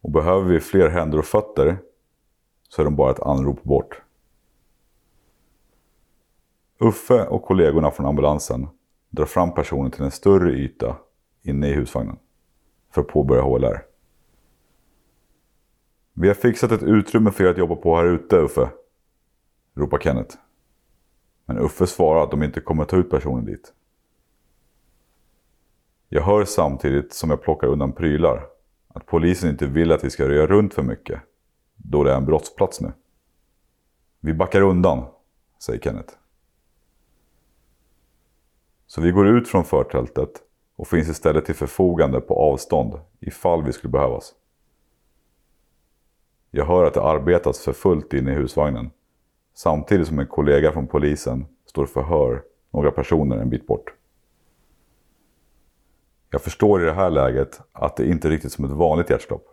Och 0.00 0.10
behöver 0.10 0.52
vi 0.52 0.60
fler 0.60 0.88
händer 0.88 1.18
och 1.18 1.24
fötter 1.24 1.78
så 2.68 2.82
är 2.82 2.84
de 2.84 2.96
bara 2.96 3.10
ett 3.10 3.20
anrop 3.20 3.62
bort. 3.62 4.02
Uffe 6.78 7.26
och 7.26 7.42
kollegorna 7.42 7.90
från 7.90 8.06
ambulansen 8.06 8.68
drar 9.10 9.24
fram 9.24 9.54
personen 9.54 9.90
till 9.90 10.02
en 10.02 10.10
större 10.10 10.52
yta 10.52 10.96
inne 11.42 11.68
i 11.68 11.72
husvagnen 11.72 12.16
för 12.90 13.00
att 13.00 13.08
påbörja 13.08 13.42
HLR. 13.42 13.84
Vi 16.12 16.28
har 16.28 16.34
fixat 16.34 16.72
ett 16.72 16.82
utrymme 16.82 17.30
för 17.30 17.44
er 17.44 17.48
att 17.48 17.58
jobba 17.58 17.76
på 17.76 17.96
här 17.96 18.04
ute 18.04 18.36
Uffe, 18.36 18.70
ropar 19.74 19.98
Kenneth. 19.98 20.36
Men 21.46 21.58
Uffe 21.58 21.86
svarar 21.86 22.22
att 22.22 22.30
de 22.30 22.42
inte 22.42 22.60
kommer 22.60 22.84
ta 22.84 22.96
ut 22.96 23.10
personen 23.10 23.44
dit. 23.44 23.72
Jag 26.08 26.22
hör 26.22 26.44
samtidigt 26.44 27.12
som 27.12 27.30
jag 27.30 27.42
plockar 27.42 27.68
undan 27.68 27.92
prylar 27.92 28.46
att 28.98 29.06
polisen 29.06 29.50
inte 29.50 29.66
vill 29.66 29.92
att 29.92 30.04
vi 30.04 30.10
ska 30.10 30.28
röja 30.28 30.46
runt 30.46 30.74
för 30.74 30.82
mycket, 30.82 31.20
då 31.76 32.04
det 32.04 32.12
är 32.12 32.16
en 32.16 32.26
brottsplats 32.26 32.80
nu. 32.80 32.92
Vi 34.20 34.34
backar 34.34 34.60
undan, 34.60 35.04
säger 35.58 35.80
Kenneth. 35.80 36.14
Så 38.86 39.00
vi 39.00 39.10
går 39.10 39.26
ut 39.28 39.48
från 39.48 39.64
förtältet 39.64 40.30
och 40.76 40.88
finns 40.88 41.08
istället 41.08 41.44
till 41.44 41.54
förfogande 41.54 42.20
på 42.20 42.34
avstånd 42.34 43.00
ifall 43.20 43.64
vi 43.64 43.72
skulle 43.72 43.90
behövas. 43.90 44.34
Jag 46.50 46.64
hör 46.64 46.84
att 46.84 46.94
det 46.94 47.02
arbetas 47.02 47.60
för 47.60 47.72
fullt 47.72 48.12
inne 48.12 48.32
i 48.32 48.34
husvagnen 48.34 48.90
samtidigt 49.54 50.08
som 50.08 50.18
en 50.18 50.26
kollega 50.26 50.72
från 50.72 50.86
polisen 50.86 51.46
står 51.66 51.82
och 51.82 51.88
förhör 51.88 52.42
några 52.70 52.90
personer 52.90 53.36
en 53.36 53.50
bit 53.50 53.66
bort. 53.66 53.97
Jag 56.30 56.42
förstår 56.42 56.82
i 56.82 56.84
det 56.84 56.92
här 56.92 57.10
läget 57.10 57.60
att 57.72 57.96
det 57.96 58.08
inte 58.08 58.28
är 58.28 58.30
riktigt 58.30 58.52
som 58.52 58.64
ett 58.64 58.70
vanligt 58.70 59.10
hjärtstopp. 59.10 59.46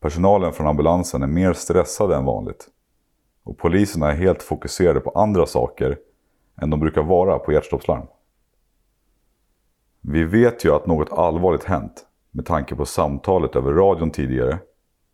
Personalen 0.00 0.52
från 0.52 0.66
ambulansen 0.66 1.22
är 1.22 1.26
mer 1.26 1.52
stressade 1.52 2.16
än 2.16 2.24
vanligt 2.24 2.68
och 3.42 3.58
poliserna 3.58 4.12
är 4.12 4.16
helt 4.16 4.42
fokuserade 4.42 5.00
på 5.00 5.10
andra 5.10 5.46
saker 5.46 5.98
än 6.60 6.70
de 6.70 6.80
brukar 6.80 7.02
vara 7.02 7.38
på 7.38 7.52
hjärtstoppslarm. 7.52 8.06
Vi 10.00 10.24
vet 10.24 10.64
ju 10.64 10.74
att 10.74 10.86
något 10.86 11.12
allvarligt 11.12 11.64
hänt 11.64 12.06
med 12.30 12.46
tanke 12.46 12.74
på 12.74 12.86
samtalet 12.86 13.56
över 13.56 13.72
radion 13.72 14.10
tidigare 14.10 14.58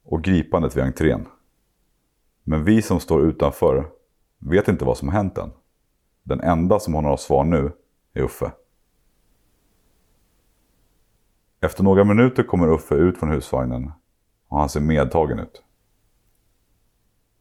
och 0.05 0.23
gripandet 0.23 0.77
vid 0.77 0.85
entrén. 0.85 1.27
Men 2.43 2.65
vi 2.65 2.83
som 2.83 3.01
står 3.01 3.23
utanför 3.23 3.91
vet 4.39 4.69
inte 4.69 4.85
vad 4.85 4.97
som 4.97 5.09
hänt 5.09 5.39
än. 5.39 5.51
Den 6.23 6.41
enda 6.41 6.79
som 6.79 6.95
har 6.95 7.03
några 7.03 7.17
svar 7.17 7.45
nu 7.45 7.73
är 8.15 8.23
Uffe. 8.23 8.53
Efter 11.65 11.85
några 11.85 12.05
minuter 12.05 12.43
kommer 12.43 12.69
Uffe 12.69 12.95
ut 12.95 13.19
från 13.19 13.31
husvagnen 13.31 13.93
och 14.49 14.59
han 14.59 14.69
ser 14.69 14.81
medtagen 14.81 15.39
ut. 15.39 15.63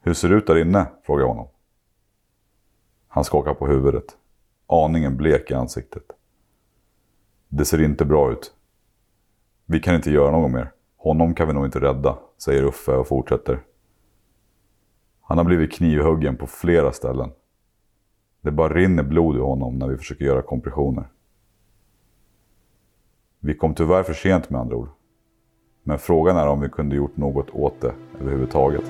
Hur 0.02 0.14
ser 0.14 0.30
det 0.30 0.36
ut 0.36 0.48
där 0.48 0.58
inne? 0.58 0.86
frågar 1.06 1.24
jag 1.24 1.28
honom. 1.28 1.48
Han 3.08 3.24
skakar 3.24 3.54
på 3.54 3.68
huvudet. 3.68 4.06
Aningen 4.68 5.18
blek 5.18 5.52
i 5.52 5.54
ansiktet. 5.54 6.04
Det 7.48 7.66
ser 7.66 7.82
inte 7.82 8.06
bra 8.06 8.32
ut. 8.32 8.54
Vi 9.66 9.80
kan 9.80 9.96
inte 9.96 10.12
göra 10.12 10.32
något 10.32 10.52
mer. 10.52 10.72
Honom 10.98 11.36
kan 11.36 11.48
vi 11.48 11.54
nog 11.54 11.66
inte 11.66 11.82
rädda, 11.82 12.18
säger 12.38 12.64
Uffe 12.64 12.92
och 12.92 13.08
fortsätter. 13.08 13.64
Han 15.22 15.38
har 15.38 15.46
blivit 15.46 15.74
knivhuggen 15.74 16.38
på 16.38 16.48
flera 16.48 16.92
ställen. 16.92 17.32
Det 18.42 18.52
bara 18.52 18.74
rinner 18.74 19.04
blod 19.04 19.36
ur 19.36 19.42
honom 19.42 19.76
när 19.76 19.88
vi 19.88 19.98
försöker 19.98 20.26
göra 20.26 20.42
kompressioner. 20.42 21.08
Vi 23.46 23.56
kom 23.56 23.76
tyvärr 23.76 24.04
för 24.04 24.14
sent 24.14 24.50
med 24.50 24.62
andra 24.62 24.76
ord. 24.76 24.90
Men 25.84 26.00
frågan 26.00 26.38
är 26.38 26.48
om 26.48 26.62
vi 26.62 26.70
kunde 26.70 26.96
gjort 26.96 27.18
något 27.18 27.50
åt 27.50 27.82
det 27.82 27.94
överhuvudtaget. 28.20 28.84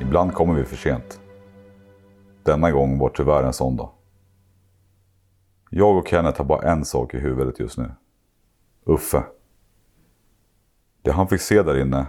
Ibland 0.00 0.34
kommer 0.34 0.54
vi 0.54 0.64
för 0.64 0.76
sent. 0.76 1.20
Denna 2.42 2.70
gång 2.70 2.98
var 2.98 3.08
tyvärr 3.08 3.42
en 3.42 3.52
sån 3.52 3.76
dag. 3.76 3.90
Jag 5.70 5.96
och 5.96 6.08
Kenneth 6.08 6.38
har 6.38 6.44
bara 6.44 6.70
en 6.72 6.84
sak 6.84 7.14
i 7.14 7.18
huvudet 7.18 7.60
just 7.60 7.78
nu. 7.78 7.90
Uffe. 8.84 9.22
Det 11.02 11.12
han 11.12 11.28
fick 11.28 11.40
se 11.40 11.62
där 11.62 11.80
inne 11.80 12.06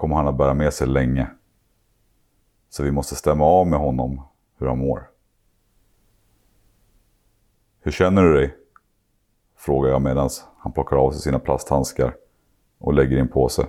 kommer 0.00 0.16
han 0.16 0.28
att 0.28 0.36
bära 0.36 0.54
med 0.54 0.74
sig 0.74 0.86
länge. 0.86 1.30
Så 2.68 2.82
vi 2.82 2.90
måste 2.90 3.14
stämma 3.14 3.44
av 3.44 3.66
med 3.66 3.78
honom 3.78 4.22
hur 4.58 4.66
han 4.66 4.78
mår. 4.78 5.10
Hur 7.80 7.90
känner 7.90 8.22
du 8.22 8.34
dig? 8.34 8.56
Frågar 9.56 9.90
jag 9.90 10.02
medan 10.02 10.30
han 10.58 10.72
plockar 10.72 10.96
av 10.96 11.10
sig 11.10 11.20
sina 11.20 11.38
plasthandskar 11.38 12.16
och 12.78 12.94
lägger 12.94 13.16
i 13.16 13.20
en 13.20 13.28
påse. 13.28 13.66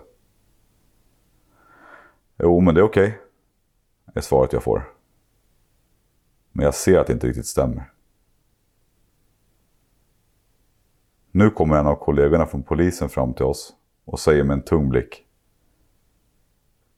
Jo, 2.37 2.59
men 2.59 2.75
det 2.75 2.81
är 2.81 2.85
okej. 2.85 3.07
Okay, 3.07 3.19
är 4.13 4.21
svaret 4.21 4.53
jag 4.53 4.63
får. 4.63 4.93
Men 6.51 6.65
jag 6.65 6.75
ser 6.75 6.99
att 6.99 7.07
det 7.07 7.13
inte 7.13 7.27
riktigt 7.27 7.47
stämmer. 7.47 7.91
Nu 11.31 11.49
kommer 11.49 11.75
en 11.75 11.87
av 11.87 11.95
kollegorna 11.95 12.45
från 12.45 12.63
polisen 12.63 13.09
fram 13.09 13.33
till 13.33 13.45
oss 13.45 13.73
och 14.05 14.19
säger 14.19 14.43
med 14.43 14.53
en 14.53 14.61
tung 14.61 14.89
blick. 14.89 15.27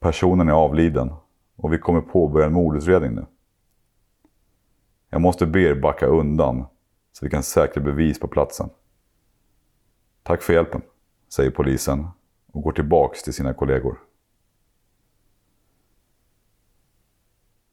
Personen 0.03 0.49
är 0.49 0.53
avliden 0.53 1.13
och 1.55 1.73
vi 1.73 1.77
kommer 1.77 2.01
påbörja 2.01 2.47
en 2.47 2.53
mordutredning 2.53 3.15
nu. 3.15 3.25
Jag 5.09 5.21
måste 5.21 5.45
be 5.45 5.61
er 5.61 5.75
backa 5.75 6.05
undan 6.05 6.65
så 7.11 7.25
vi 7.25 7.29
kan 7.29 7.43
säkra 7.43 7.83
bevis 7.83 8.19
på 8.19 8.27
platsen. 8.27 8.69
Tack 10.23 10.41
för 10.41 10.53
hjälpen, 10.53 10.81
säger 11.29 11.51
polisen 11.51 12.07
och 12.51 12.61
går 12.61 12.71
tillbaks 12.71 13.23
till 13.23 13.33
sina 13.33 13.53
kollegor. 13.53 13.99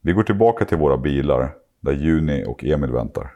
Vi 0.01 0.13
går 0.13 0.23
tillbaka 0.23 0.65
till 0.65 0.79
våra 0.79 0.97
bilar 0.97 1.55
där 1.81 1.93
Juni 1.93 2.45
och 2.47 2.65
Emil 2.65 2.93
väntar. 2.93 3.33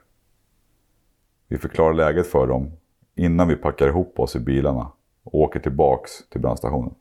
Vi 1.49 1.59
förklarar 1.59 1.95
läget 1.95 2.27
för 2.27 2.47
dem 2.47 2.73
innan 3.15 3.49
vi 3.49 3.57
packar 3.57 3.89
ihop 3.89 4.21
oss 4.21 4.37
i 4.37 4.41
bilarna 4.41 4.93
och 5.23 5.35
åker 5.35 5.61
tillbaks 5.61 6.29
till 6.29 6.41
brandstationen. 6.41 6.95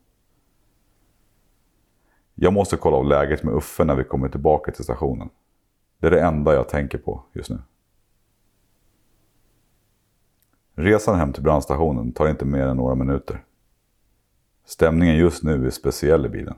Jag 2.36 2.54
måste 2.54 2.78
kolla 2.78 2.98
av 2.98 3.06
läget 3.06 3.43
med 3.43 3.54
Uffe 3.54 3.84
när 3.84 3.96
vi 3.96 4.04
kommer 4.04 4.30
tillbaka 4.30 4.72
till 4.72 4.84
stationen. 4.84 5.30
Det 5.98 6.08
är 6.08 6.12
det 6.12 6.22
enda 6.22 6.54
jag 6.54 6.69
tänker 6.69 6.98
på 6.98 7.24
just 7.34 7.50
nu. 7.50 7.60
Resan 10.76 11.19
hem 11.19 11.34
till 11.34 11.43
brandstationen 11.43 12.12
tar 12.12 12.30
inte 12.30 12.46
mer 12.46 12.67
än 12.67 12.78
några 12.78 12.96
minuter. 12.96 13.43
Stämningen 14.65 15.15
just 15.15 15.43
nu 15.43 15.65
är 15.65 15.69
speciell 15.69 16.26
i 16.26 16.30
bilen. 16.30 16.56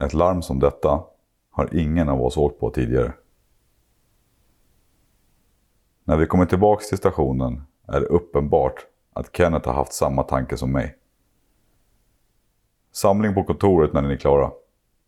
Ett 0.00 0.14
larm 0.14 0.42
som 0.42 0.58
detta 0.58 1.04
har 1.50 1.74
ingen 1.74 2.08
av 2.08 2.22
oss 2.22 2.36
åkt 2.36 2.60
på 2.60 2.70
tidigare. 2.70 3.12
När 6.04 6.16
vi 6.16 6.26
kommer 6.26 6.46
tillbaka 6.46 6.84
till 6.84 6.98
stationen 6.98 7.62
är 7.86 8.00
det 8.00 8.06
uppenbart 8.06 8.86
att 9.12 9.36
Kenneth 9.36 9.68
har 9.68 9.74
haft 9.74 9.92
samma 9.92 10.22
tanke 10.22 10.56
som 10.56 10.72
mig. 10.72 10.96
Samling 12.92 13.34
på 13.34 13.44
kontoret 13.44 13.92
när 13.92 14.02
ni 14.02 14.12
är 14.12 14.16
klara, 14.16 14.52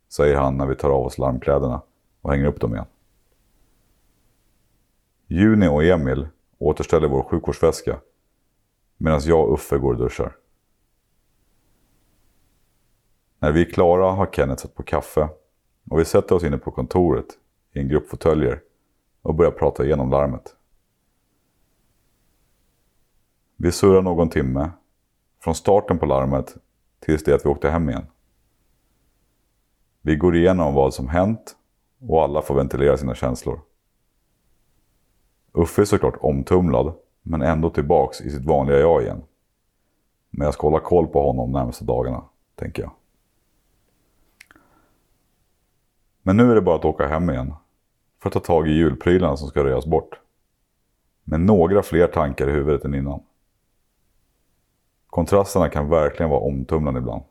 säger 0.09 0.37
han 0.37 0.57
när 0.57 0.67
vi 0.67 0.77
tar 0.77 0.91
av 0.91 1.07
oss 1.07 1.19
larmkläderna 1.19 1.83
och 2.21 2.31
hänger 2.31 2.47
upp 2.47 2.61
dem 2.61 2.75
igen. 2.75 2.87
Juni 5.27 5.69
och 5.69 5.85
Emil 5.85 6.29
återställer 6.59 7.09
vår 7.09 7.23
sjukvårdsväska 7.23 8.01
medan 8.97 9.21
jag 9.25 9.49
och 9.49 9.55
Uffe 9.55 9.79
går 9.79 9.93
och 9.93 9.99
duschar. 9.99 10.37
När 13.39 13.53
vi 13.53 13.61
är 13.61 13.71
klara 13.71 14.11
har 14.11 14.27
Kenneth 14.27 14.63
satt 14.63 14.75
på 14.75 14.83
kaffe 14.83 15.29
och 15.91 15.99
vi 15.99 16.05
sätter 16.05 16.35
oss 16.35 16.45
inne 16.45 16.59
på 16.59 16.71
kontoret 16.71 17.27
i 17.73 17.79
en 17.79 17.89
grupp 17.89 18.09
fåtöljer 18.09 18.61
och 19.23 19.35
börjar 19.35 19.53
prata 19.53 19.85
igenom 19.85 20.11
larmet. 20.11 20.57
Vi 23.57 23.73
surrar 23.73 24.03
någon 24.03 24.29
timme, 24.29 24.71
från 25.41 25.55
starten 25.55 25.99
på 25.99 26.07
larmet 26.07 26.57
tills 27.05 27.25
det 27.25 27.35
att 27.35 27.45
vi 27.45 27.51
åkte 27.51 27.71
hem 27.71 27.89
igen. 27.89 28.07
Vi 30.03 30.17
går 30.17 30.37
igenom 30.37 30.75
vad 30.75 30.95
som 30.95 31.09
hänt 31.09 31.57
och 32.09 32.23
alla 32.23 32.43
får 32.43 32.55
ventilera 32.55 32.97
sina 32.97 33.15
känslor. 33.15 33.61
Uffe 35.53 35.83
är 35.83 35.85
såklart 35.85 36.17
omtumlad, 36.21 36.95
men 37.23 37.43
ändå 37.43 37.71
tillbaks 37.71 38.21
i 38.21 38.31
sitt 38.31 38.45
vanliga 38.45 38.79
jag 38.79 39.03
igen. 39.03 39.23
Men 40.31 40.45
jag 40.45 40.55
ska 40.55 40.67
hålla 40.67 40.81
koll 40.81 41.07
på 41.07 41.27
honom 41.27 41.53
de 41.53 41.59
närmaste 41.59 41.85
dagarna, 41.85 42.25
tänker 42.55 42.83
jag. 42.83 42.93
Men 46.23 46.37
nu 46.37 46.51
är 46.51 46.55
det 46.55 46.63
bara 46.63 46.77
att 46.77 46.85
åka 46.85 47.07
hem 47.07 47.31
igen. 47.31 47.55
För 48.23 48.29
att 48.29 48.33
ta 48.33 48.41
tag 48.41 48.69
i 48.69 48.73
julprylarna 48.73 49.37
som 49.37 49.49
ska 49.49 49.65
röjas 49.65 49.87
bort. 49.87 50.21
Med 51.25 51.41
några 51.41 51.83
fler 51.83 52.07
tankar 52.07 52.49
i 52.49 52.53
huvudet 52.53 52.85
än 52.85 52.95
innan. 52.95 53.21
Kontrasterna 55.15 55.69
kan 55.69 55.89
verkligen 55.89 56.31
vara 56.31 56.41
omtumlande 56.41 57.01
ibland. 57.01 57.23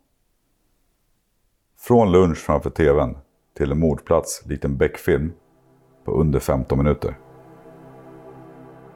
Från 1.79 2.11
lunch 2.11 2.37
framför 2.37 2.69
TVn 2.69 3.17
till 3.57 3.71
en 3.71 3.79
mordplats 3.79 4.45
likt 4.45 4.65
en 4.65 4.77
Beck-film 4.77 5.33
på 6.05 6.11
under 6.11 6.39
15 6.39 6.77
minuter. 6.77 7.17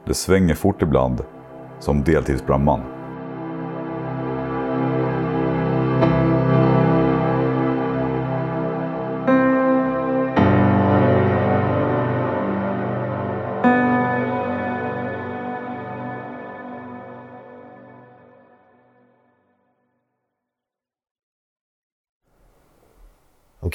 Det 0.06 0.14
svänger 0.14 0.54
fort 0.54 0.82
ibland 0.82 1.24
som 1.78 2.04
deltidsbrandman. 2.04 2.97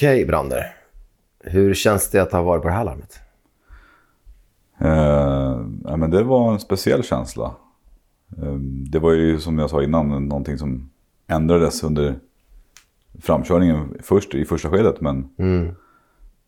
Okej, 0.03 0.25
Brander. 0.25 0.75
Hur 1.39 1.73
känns 1.73 2.09
det 2.09 2.19
att 2.19 2.31
ha 2.31 2.41
varit 2.41 2.61
på 2.61 2.67
det 2.67 2.73
här 2.73 2.83
larmet? 2.83 3.19
Eh, 4.77 5.65
ja, 5.83 5.97
men 5.97 6.11
det 6.11 6.23
var 6.23 6.53
en 6.53 6.59
speciell 6.59 7.03
känsla. 7.03 7.55
Eh, 8.41 8.53
det 8.91 8.99
var 8.99 9.11
ju 9.11 9.39
som 9.39 9.59
jag 9.59 9.69
sa 9.69 9.83
innan 9.83 10.27
någonting 10.27 10.57
som 10.57 10.89
ändrades 11.27 11.83
under 11.83 12.15
framkörningen 13.21 13.97
först 14.01 14.35
i 14.35 14.45
första 14.45 14.69
skedet. 14.69 15.01
Men 15.01 15.29
mm. 15.37 15.75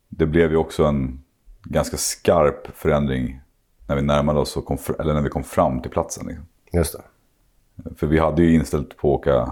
det 0.10 0.26
blev 0.26 0.52
ju 0.52 0.58
också 0.58 0.84
en 0.84 1.24
ganska 1.64 1.98
skarp 1.98 2.68
förändring 2.78 3.42
när 3.88 3.96
vi 3.96 4.02
närmade 4.02 4.40
oss 4.40 4.58
och 4.58 4.66
kom, 4.66 4.78
eller 5.00 5.14
när 5.14 5.22
vi 5.22 5.30
kom 5.30 5.44
fram 5.44 5.82
till 5.82 5.92
platsen. 5.92 6.28
Liksom. 6.28 6.46
Just 6.74 6.96
det. 6.96 7.02
För 7.96 8.08
vi 8.08 8.20
hade 8.20 8.44
ju 8.44 8.54
inställt 8.54 8.98
på 8.98 9.14
att 9.14 9.20
åka 9.20 9.52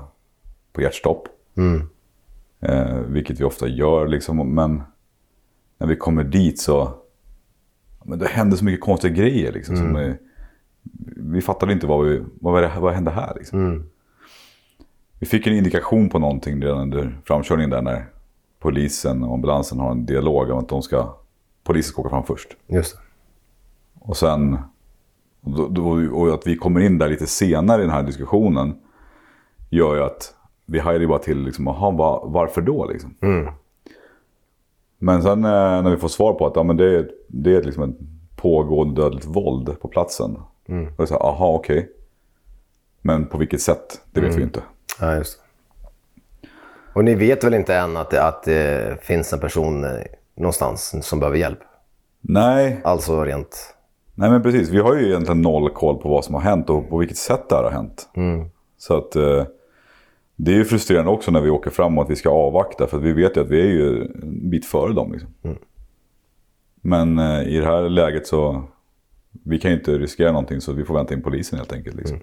på 0.73 0.81
hjärtstopp. 0.81 1.27
Mm. 1.57 1.89
Eh, 2.63 2.97
vilket 2.97 3.39
vi 3.39 3.43
ofta 3.43 3.67
gör 3.67 4.07
liksom. 4.07 4.55
Men 4.55 4.83
när 5.77 5.87
vi 5.87 5.95
kommer 5.95 6.23
dit 6.23 6.59
så... 6.59 6.93
Men 8.03 8.19
det 8.19 8.27
hände 8.27 8.57
så 8.57 8.65
mycket 8.65 8.81
konstiga 8.81 9.13
grejer 9.13 9.51
liksom. 9.51 9.75
Mm. 9.75 9.95
Vi, 9.95 10.15
vi 11.15 11.41
fattade 11.41 11.73
inte 11.73 11.87
vad, 11.87 12.05
vi, 12.05 12.23
vad, 12.41 12.71
vad 12.81 12.93
hände 12.93 13.11
här 13.11 13.33
liksom. 13.35 13.59
Mm. 13.59 13.83
vi 15.19 15.25
fick 15.25 15.47
en 15.47 15.53
indikation 15.53 16.09
på 16.09 16.19
någonting 16.19 16.61
redan 16.61 16.81
under 16.81 17.17
framkörningen 17.25 17.69
där 17.69 17.81
när 17.81 18.05
polisen 18.59 19.23
och 19.23 19.33
ambulansen 19.33 19.79
har 19.79 19.91
en 19.91 20.05
dialog 20.05 20.49
om 20.49 20.59
att 20.59 20.69
de 20.69 20.81
ska, 20.81 21.15
polisen 21.63 21.91
ska 21.91 22.01
åka 22.01 22.09
fram 22.09 22.23
först. 22.23 22.57
Just 22.67 22.95
det. 22.95 23.01
Och 23.99 24.17
sen, 24.17 24.57
och, 25.41 26.21
och 26.21 26.33
att 26.33 26.47
vi 26.47 26.57
kommer 26.57 26.79
in 26.79 26.97
där 26.97 27.09
lite 27.09 27.27
senare 27.27 27.81
i 27.81 27.85
den 27.85 27.93
här 27.93 28.03
diskussionen 28.03 28.75
gör 29.69 29.95
ju 29.95 30.03
att 30.03 30.35
vi 30.65 30.79
hajar 30.79 30.99
ju 30.99 31.07
bara 31.07 31.19
till 31.19 31.43
liksom, 31.43 31.67
aha, 31.67 31.91
va, 31.91 32.21
varför 32.25 32.61
då 32.61 32.85
liksom? 32.85 33.15
Men 34.97 35.23
sen 35.23 35.45
eh, 35.45 35.81
när 35.83 35.89
vi 35.89 35.97
får 35.97 36.07
svar 36.07 36.33
på 36.33 36.47
att 36.47 36.55
ja, 36.55 36.63
men 36.63 36.77
det, 36.77 36.97
är, 36.97 37.09
det 37.27 37.55
är 37.55 37.61
liksom 37.63 37.83
ett 37.83 37.95
pågående 38.35 39.01
dödligt 39.01 39.25
våld 39.25 39.79
på 39.81 39.87
platsen. 39.87 40.37
Är 40.67 41.01
det 41.01 41.07
så 41.07 41.13
här, 41.13 41.21
aha 41.21 41.47
okej. 41.53 41.89
Men 43.01 43.25
på 43.25 43.37
vilket 43.37 43.61
sätt, 43.61 44.01
det 44.11 44.21
vet 44.21 44.35
vi 44.35 44.43
inte. 44.43 44.61
Ja, 45.01 45.15
just. 45.15 45.39
Och 46.93 47.03
ni 47.03 47.15
vet 47.15 47.43
väl 47.43 47.53
inte 47.53 47.75
än 47.75 47.97
att 47.97 48.09
det, 48.09 48.23
att 48.23 48.43
det 48.43 48.97
finns 49.03 49.33
en 49.33 49.39
person 49.39 49.83
eh, 49.83 49.89
någonstans 50.35 50.95
som 51.07 51.19
behöver 51.19 51.37
hjälp? 51.37 51.59
Nej, 52.21 52.81
Alltså 52.83 53.23
rent... 53.23 53.75
nej 54.15 54.29
men 54.29 54.43
precis. 54.43 54.69
Vi 54.69 54.79
har 54.79 54.95
ju 54.95 55.07
egentligen 55.07 55.41
noll 55.41 55.69
koll 55.69 55.97
på 56.01 56.09
vad 56.09 56.25
som 56.25 56.35
har 56.35 56.41
hänt 56.41 56.69
och 56.69 56.89
på 56.89 56.97
vilket 56.97 57.17
sätt 57.17 57.49
det 57.49 57.55
här 57.55 57.63
har 57.63 57.71
hänt. 57.71 58.09
Så 58.77 58.97
att 58.97 59.15
eh, 59.15 59.43
det 60.35 60.51
är 60.51 60.55
ju 60.55 60.65
frustrerande 60.65 61.11
också 61.11 61.31
när 61.31 61.41
vi 61.41 61.49
åker 61.49 61.71
fram 61.71 61.97
och 61.97 62.03
att 62.03 62.09
vi 62.09 62.15
ska 62.15 62.29
avvakta. 62.29 62.87
För 62.87 62.97
vi 62.97 63.13
vet 63.13 63.37
ju 63.37 63.41
att 63.41 63.49
vi 63.49 63.61
är 63.61 63.65
ju 63.65 64.01
en 64.01 64.49
bit 64.49 64.65
före 64.65 64.93
dem. 64.93 65.11
Liksom. 65.11 65.29
Men 66.81 67.19
eh, 67.19 67.43
i 67.43 67.57
det 67.59 67.65
här 67.65 67.89
läget 67.89 68.27
så 68.27 68.63
vi 69.43 69.59
kan 69.59 69.71
ju 69.71 69.77
inte 69.77 69.97
riskera 69.97 70.31
någonting 70.31 70.61
så 70.61 70.73
vi 70.73 70.83
får 70.83 70.93
vänta 70.93 71.13
in 71.13 71.21
polisen 71.21 71.59
helt 71.59 71.73
enkelt. 71.73 71.95
Liksom. 71.95 72.19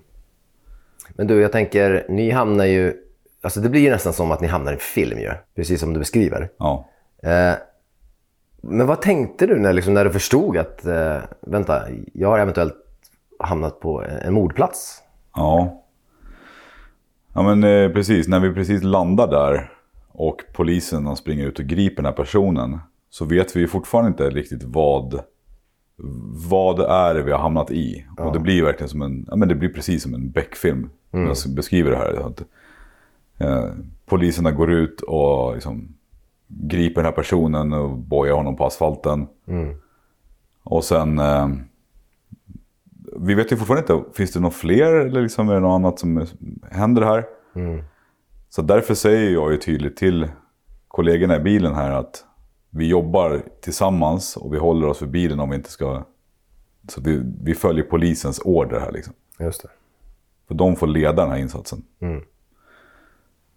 Men 1.08 1.26
du, 1.26 1.40
jag 1.40 1.52
tänker, 1.52 2.06
ni 2.08 2.30
hamnar 2.30 2.64
ju... 2.64 2.94
Alltså 3.42 3.60
det 3.60 3.68
blir 3.68 3.80
ju 3.80 3.90
nästan 3.90 4.12
som 4.12 4.30
att 4.30 4.40
ni 4.40 4.48
hamnar 4.48 4.72
i 4.72 4.74
en 4.74 4.80
film 4.80 5.18
ju. 5.18 5.30
Precis 5.54 5.80
som 5.80 5.92
du 5.92 5.98
beskriver. 5.98 6.48
Ja. 6.58 6.88
Eh, 7.22 7.54
men 8.62 8.86
vad 8.86 9.02
tänkte 9.02 9.46
du 9.46 9.58
när, 9.58 9.72
liksom, 9.72 9.94
när 9.94 10.04
du 10.04 10.10
förstod 10.10 10.56
att, 10.56 10.86
eh, 10.86 11.16
vänta, 11.40 11.82
jag 12.12 12.28
har 12.28 12.38
eventuellt 12.38 12.74
hamnat 13.38 13.80
på 13.80 14.04
en 14.22 14.34
mordplats? 14.34 15.02
Ja. 15.34 15.79
Ja 17.32 17.42
men 17.42 17.64
eh, 17.64 17.92
precis, 17.92 18.28
när 18.28 18.40
vi 18.40 18.54
precis 18.54 18.82
landar 18.82 19.26
där 19.26 19.72
och 20.08 20.36
polisen 20.52 21.16
springer 21.16 21.46
ut 21.46 21.58
och 21.58 21.64
griper 21.64 21.96
den 21.96 22.04
här 22.04 22.12
personen. 22.12 22.78
Så 23.10 23.24
vet 23.24 23.56
vi 23.56 23.66
fortfarande 23.66 24.08
inte 24.08 24.30
riktigt 24.30 24.62
vad, 24.64 25.20
vad 26.50 26.76
det 26.76 26.86
är 26.86 27.14
vi 27.14 27.32
har 27.32 27.38
hamnat 27.38 27.70
i. 27.70 28.06
Och 28.18 28.32
det 28.32 28.38
blir 28.38 28.62
verkligen 28.62 28.88
som 28.88 29.02
en, 29.02 29.26
ja 29.30 29.36
men 29.36 29.48
det 29.48 29.54
blir 29.54 29.68
precis 29.68 30.02
som 30.02 30.14
en 30.14 30.30
Beck-film. 30.30 30.90
Mm. 31.12 31.26
Jag 31.26 31.54
beskriver 31.56 31.90
det 31.90 31.96
här. 31.96 32.26
Att, 32.26 32.44
eh, 33.38 33.70
poliserna 34.06 34.50
går 34.50 34.70
ut 34.70 35.00
och 35.00 35.54
liksom, 35.54 35.94
griper 36.48 36.94
den 36.94 37.04
här 37.04 37.12
personen 37.12 37.72
och 37.72 37.98
bojar 37.98 38.34
honom 38.34 38.56
på 38.56 38.66
asfalten. 38.66 39.26
Och 40.62 40.84
sen... 40.84 41.18
Eh, 41.18 41.48
vi 43.22 43.34
vet 43.34 43.52
ju 43.52 43.56
fortfarande 43.56 43.94
inte, 43.94 44.16
finns 44.16 44.32
det 44.32 44.40
något 44.40 44.54
fler 44.54 44.94
eller 44.94 45.22
liksom 45.22 45.48
är 45.48 45.54
det 45.54 45.60
något 45.60 45.74
annat 45.74 45.98
som 45.98 46.26
händer 46.70 47.02
här? 47.02 47.24
Så 48.48 48.62
därför 48.62 48.94
säger 48.94 49.30
jag 49.30 49.52
ju 49.52 49.56
tydligt 49.58 49.96
till 49.96 50.28
kollegorna 50.88 51.36
i 51.36 51.40
bilen 51.40 51.74
här 51.74 51.90
att 51.90 52.24
vi 52.70 52.88
jobbar 52.88 53.42
tillsammans 53.62 54.36
och 54.36 54.54
vi 54.54 54.58
håller 54.58 54.86
oss 54.86 54.98
för 54.98 55.06
bilen 55.06 55.40
om 55.40 55.50
vi 55.50 55.56
inte 55.56 55.70
ska... 55.70 56.04
Så 56.88 57.00
vi, 57.00 57.22
vi 57.42 57.54
följer 57.54 57.84
polisens 57.84 58.40
order 58.44 58.80
här 58.80 58.92
liksom. 58.92 59.14
Just 59.38 59.62
det. 59.62 59.68
För 60.48 60.54
de 60.54 60.76
får 60.76 60.86
leda 60.86 61.22
den 61.22 61.30
här 61.30 61.38
insatsen. 61.38 61.82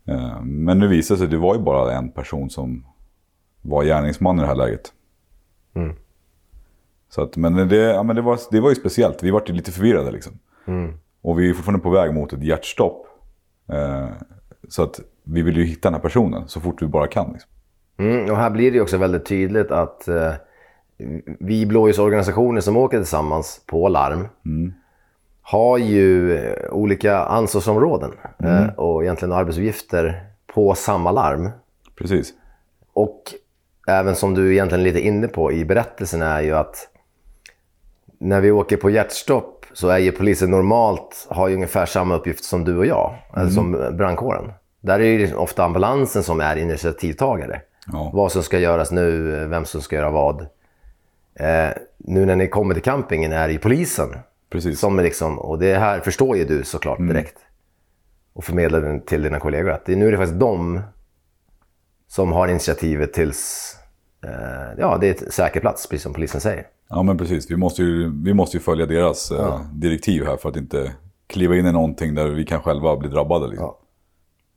Eh, 0.05 0.41
Men 0.41 0.79
nu 0.79 0.87
visar 0.87 1.15
det 1.15 1.19
sig 1.19 1.25
att 1.25 1.31
det 1.31 1.37
var 1.37 1.55
ju 1.55 1.61
bara 1.61 1.93
en 1.93 2.11
person 2.11 2.49
som 2.49 2.85
var 3.61 3.83
gärningsman 3.83 4.37
i 4.37 4.41
det 4.41 4.47
här 4.47 4.55
läget. 4.55 4.93
Så 7.13 7.21
att, 7.21 7.37
men 7.37 7.67
det, 7.67 7.75
ja, 7.75 8.03
men 8.03 8.15
det, 8.15 8.21
var, 8.21 8.39
det 8.51 8.59
var 8.59 8.69
ju 8.69 8.75
speciellt. 8.75 9.23
Vi 9.23 9.31
var 9.31 9.43
lite 9.45 9.71
förvirrade 9.71 10.11
liksom. 10.11 10.39
Och 11.21 11.39
vi 11.39 11.49
är 11.49 11.53
fortfarande 11.53 11.83
på 11.83 11.89
väg 11.89 12.13
mot 12.13 12.33
ett 12.33 12.43
hjärtstopp. 12.43 13.07
Eh, 13.71 14.07
så 14.67 14.83
att 14.83 14.99
vi 15.23 15.41
vill 15.41 15.57
ju 15.57 15.63
hitta 15.63 15.89
den 15.89 15.93
här 15.93 16.01
personen 16.01 16.47
så 16.47 16.61
fort 16.61 16.81
vi 16.81 16.87
bara 16.87 17.07
kan. 17.07 17.31
Liksom. 17.33 17.51
Mm, 17.97 18.31
och 18.31 18.37
här 18.37 18.49
blir 18.49 18.71
det 18.71 18.81
också 18.81 18.97
väldigt 18.97 19.25
tydligt 19.25 19.71
att 19.71 20.07
eh, 20.07 20.33
vi 21.39 21.65
blåljusorganisationer 21.65 22.61
som 22.61 22.77
åker 22.77 22.97
tillsammans 22.97 23.61
på 23.65 23.87
larm 23.87 24.27
har 25.41 25.77
ju 25.77 26.37
eh, 26.37 26.71
olika 26.71 27.17
ansvarsområden 27.17 28.11
eh, 28.39 28.67
och 28.75 29.03
egentligen 29.03 29.31
arbetsuppgifter 29.31 30.23
på 30.53 30.75
samma 30.75 31.11
larm. 31.11 31.49
Precis. 31.95 32.33
Och 32.93 33.33
även 33.87 34.15
som 34.15 34.33
du 34.33 34.53
egentligen 34.53 34.81
är 34.81 34.85
lite 34.85 35.07
inne 35.07 35.27
på 35.27 35.51
i 35.51 35.65
berättelsen 35.65 36.21
är 36.21 36.41
ju 36.41 36.51
att 36.55 36.89
när 38.23 38.41
vi 38.41 38.51
åker 38.51 38.77
på 38.77 38.89
hjärtstopp 38.89 39.65
så 39.73 39.89
är 39.89 39.97
ju 39.97 40.11
polisen 40.11 40.51
normalt 40.51 41.27
har 41.29 41.47
ju 41.47 41.55
ungefär 41.55 41.85
samma 41.85 42.15
uppgift 42.15 42.43
som 42.43 42.63
du 42.63 42.77
och 42.77 42.85
jag, 42.85 43.15
eller 43.37 43.49
som 43.49 43.71
brandkåren. 43.71 44.51
Där 44.81 45.01
är 45.01 45.19
det 45.19 45.35
ofta 45.35 45.63
ambulansen 45.63 46.23
som 46.23 46.39
är 46.39 46.55
initiativtagare. 46.55 47.61
Ja. 47.91 48.11
Vad 48.13 48.31
som 48.31 48.43
ska 48.43 48.59
göras 48.59 48.91
nu, 48.91 49.21
vem 49.47 49.65
som 49.65 49.81
ska 49.81 49.95
göra 49.95 50.09
vad. 50.09 50.41
Eh, 51.35 51.69
nu 51.97 52.25
när 52.25 52.35
ni 52.35 52.47
kommer 52.47 52.73
till 52.73 52.83
campingen 52.83 53.31
är 53.31 53.47
det 53.47 53.53
ju 53.53 53.59
polisen 53.59 54.09
Precis. 54.49 54.79
som 54.79 54.99
är 54.99 55.03
liksom, 55.03 55.39
och 55.39 55.59
det 55.59 55.75
här 55.75 55.99
förstår 55.99 56.37
ju 56.37 56.45
du 56.45 56.63
såklart 56.63 56.99
direkt. 56.99 57.37
Och 58.33 58.43
förmedlar 58.43 58.81
den 58.81 59.01
till 59.01 59.23
dina 59.23 59.39
kollegor. 59.39 59.71
Att 59.71 59.85
det, 59.85 59.95
nu 59.95 60.07
är 60.07 60.11
det 60.11 60.17
faktiskt 60.17 60.39
de 60.39 60.81
som 62.07 62.31
har 62.31 62.47
initiativet 62.47 63.13
tills 63.13 63.75
ja, 64.77 64.97
det 65.01 65.07
är 65.07 65.25
en 65.25 65.31
säker 65.31 65.59
plats, 65.59 65.87
precis 65.87 66.03
som 66.03 66.13
polisen 66.13 66.41
säger. 66.41 66.67
Ja 66.89 67.03
men 67.03 67.17
precis. 67.17 67.51
Vi 67.51 67.55
måste 67.55 67.81
ju, 67.81 68.11
vi 68.23 68.33
måste 68.33 68.57
ju 68.57 68.61
följa 68.63 68.85
deras 68.85 69.31
eh, 69.31 69.61
direktiv 69.73 70.25
här 70.25 70.37
för 70.37 70.49
att 70.49 70.55
inte 70.55 70.91
kliva 71.27 71.55
in 71.55 71.65
i 71.65 71.71
någonting 71.71 72.15
där 72.15 72.27
vi 72.27 72.45
kan 72.45 72.61
själva 72.61 72.97
bli 72.97 73.09
drabbade. 73.09 73.47
Liksom. 73.47 73.65
Ja. 73.65 73.79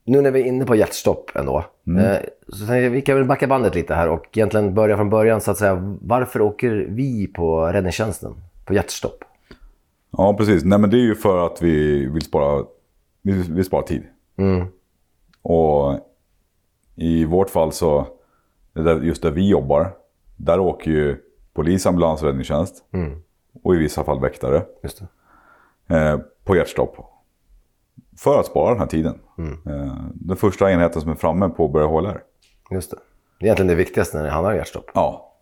Nu 0.03 0.21
när 0.21 0.31
vi 0.31 0.41
är 0.41 0.45
inne 0.45 0.65
på 0.65 0.75
hjärtstopp 0.75 1.31
ändå. 1.35 1.65
Eh, 1.99 2.17
så 2.47 2.73
jag, 2.73 2.89
vi 2.89 3.01
kan 3.01 3.15
väl 3.15 3.25
backa 3.25 3.47
bandet 3.47 3.75
lite 3.75 3.93
här 3.95 4.09
och 4.09 4.37
egentligen 4.37 4.73
börja 4.73 4.97
från 4.97 5.09
början 5.09 5.41
så 5.41 5.51
att 5.51 5.57
säga. 5.57 5.97
Varför 6.01 6.41
åker 6.41 6.85
vi 6.89 7.27
på 7.27 7.65
räddningstjänsten 7.65 8.33
på 8.65 8.73
hjärtstopp? 8.73 9.23
Ja, 10.11 10.33
precis. 10.37 10.63
Nej, 10.63 10.79
men 10.79 10.89
det 10.89 10.97
är 10.97 11.05
ju 11.05 11.15
för 11.15 11.45
att 11.45 11.61
vi 11.61 12.05
vill 12.05 12.21
spara, 12.21 12.65
vi 13.21 13.31
vill 13.31 13.65
spara 13.65 13.83
tid. 13.83 14.03
Och 15.41 15.99
i 16.95 17.25
vårt 17.25 17.49
fall 17.49 17.71
så, 17.71 18.07
där- 18.83 19.01
just 19.01 19.21
där 19.21 19.31
vi 19.31 19.49
jobbar, 19.49 19.95
där 20.35 20.59
åker 20.59 20.91
ju 20.91 21.17
polis, 21.53 21.85
ambulans 21.85 22.23
räddningstjänst. 22.23 22.83
Och 23.63 23.75
i 23.75 23.77
vissa 23.77 24.03
fall 24.03 24.19
väktare 24.21 24.65
eh, 25.87 26.17
på 26.43 26.55
hjärtstopp. 26.55 26.97
För 28.17 28.39
att 28.39 28.45
spara 28.45 28.69
den 28.69 28.79
här 28.79 28.87
tiden. 28.87 29.19
Eh, 29.65 29.95
den 30.13 30.37
första 30.37 30.71
enheten 30.71 31.01
som 31.01 31.11
är 31.11 31.15
framme 31.15 31.49
påbörjar 31.49 31.87
HLR. 31.87 32.21
Just 32.71 32.91
det. 32.91 32.97
Det 33.39 33.43
är 33.43 33.47
egentligen 33.47 33.67
det 33.67 33.75
viktigaste 33.75 34.17
när 34.17 34.23
det 34.23 34.29
handlar 34.31 34.51
om 34.51 34.57
hjärtstopp. 34.57 34.91
Ja. 34.93 35.33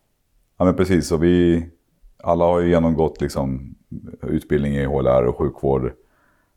ja, 0.57 0.65
men 0.65 0.75
precis. 0.75 1.11
Och 1.11 1.23
vi 1.23 1.65
alla 2.23 2.45
har 2.45 2.59
ju 2.59 2.69
genomgått 2.69 3.21
liksom, 3.21 3.75
utbildning 4.21 4.73
i 4.75 4.85
HLR 4.85 5.23
och 5.25 5.37
sjukvård. 5.37 5.91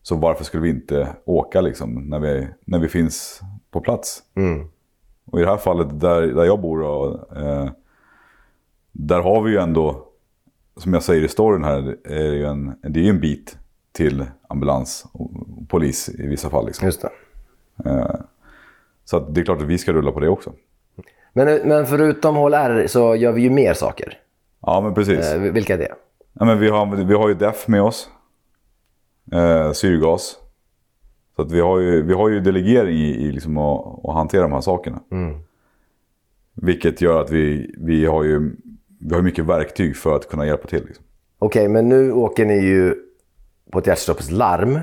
Så 0.03 0.17
varför 0.17 0.45
skulle 0.45 0.63
vi 0.63 0.69
inte 0.71 1.09
åka 1.25 1.61
liksom, 1.61 1.95
när, 1.95 2.19
vi, 2.21 2.49
när 2.65 2.79
vi 2.79 2.89
finns 2.89 3.41
på 3.71 3.81
plats? 3.81 4.23
Och 5.31 5.41
i 5.41 5.43
det 5.43 5.49
här 5.49 5.57
fallet 5.57 6.01
där, 6.01 6.23
där 6.23 6.45
jag 6.45 6.61
bor, 6.61 6.83
och, 6.83 7.37
eh, 7.37 7.71
där 8.93 9.21
har 9.21 9.43
vi 9.43 9.51
ju 9.51 9.59
ändå, 9.59 10.05
som 10.77 10.95
jag 10.95 11.03
säger 11.03 11.25
i 11.25 11.29
storyn 11.29 11.65
här, 11.65 11.97
är 12.05 12.31
det 12.31 12.37
ju 12.37 12.47
en, 12.47 12.75
det 12.83 13.01
är 13.01 13.05
ju 13.05 13.11
en 13.11 13.21
bit 13.21 13.59
till 13.93 14.25
ambulans 14.49 15.07
och 15.13 15.31
polis 15.69 16.09
i 16.09 16.27
vissa 16.27 16.51
fall. 16.51 16.67
Liksom. 16.67 16.87
Just 16.87 17.03
det. 17.03 17.11
Så 19.05 19.17
att 19.17 19.35
det 19.35 19.41
är 19.41 19.45
klart 19.45 19.61
att 19.61 19.67
vi 19.67 19.79
ska 19.79 19.93
rulla 19.93 20.13
på 20.13 20.21
det 20.21 20.29
också. 20.29 20.53
Men, 21.33 21.69
men 21.69 21.87
förutom 21.87 22.37
HLR 22.37 22.87
så 22.87 23.17
gör 23.17 23.33
vi 23.33 23.43
ju 23.43 23.51
mer 23.51 23.75
saker. 23.75 24.19
Ja, 24.61 24.81
men 24.81 24.95
precis. 24.95 25.33
Eh, 25.33 25.41
vilka 25.41 25.75
är 25.75 25.79
det? 25.79 25.95
Ja, 26.33 26.45
men 26.45 26.59
vi, 26.59 26.69
har, 26.69 26.87
vi 26.97 27.15
har 27.15 27.29
ju 27.29 27.35
DEF 27.35 27.69
med 27.69 27.83
oss. 27.83 28.09
Eh, 29.33 29.73
syrgas. 29.73 30.37
Så 31.39 31.43
att 31.43 31.53
vi, 31.53 31.61
har 31.61 31.79
ju, 31.79 32.03
vi 32.03 32.15
har 32.15 32.29
ju 32.29 32.41
delegering 32.41 32.97
i, 32.97 33.27
i 33.27 33.33
liksom 33.33 33.59
att, 33.59 34.05
att 34.05 34.15
hantera 34.15 34.43
de 34.43 34.53
här 34.53 34.61
sakerna. 34.61 35.01
Vilket 36.55 37.01
gör 37.01 37.21
att 37.21 37.31
vi, 37.31 37.75
vi 37.79 38.07
har 38.07 38.25
ju 38.25 38.57
vi 39.01 39.15
har 39.15 39.23
mycket 39.23 39.45
verktyg 39.45 39.97
för 39.97 40.17
att 40.17 40.29
kunna 40.29 40.47
hjälpa 40.47 40.69
till. 40.69 40.85
Liksom. 40.87 41.05
Okej, 41.39 41.69
men 41.69 41.89
nu 41.89 42.13
åker 42.13 42.47
ni 42.47 42.59
ju 42.59 42.95
på 43.71 43.79
ett 43.79 43.87
hjärtstoppslarm. 43.87 44.81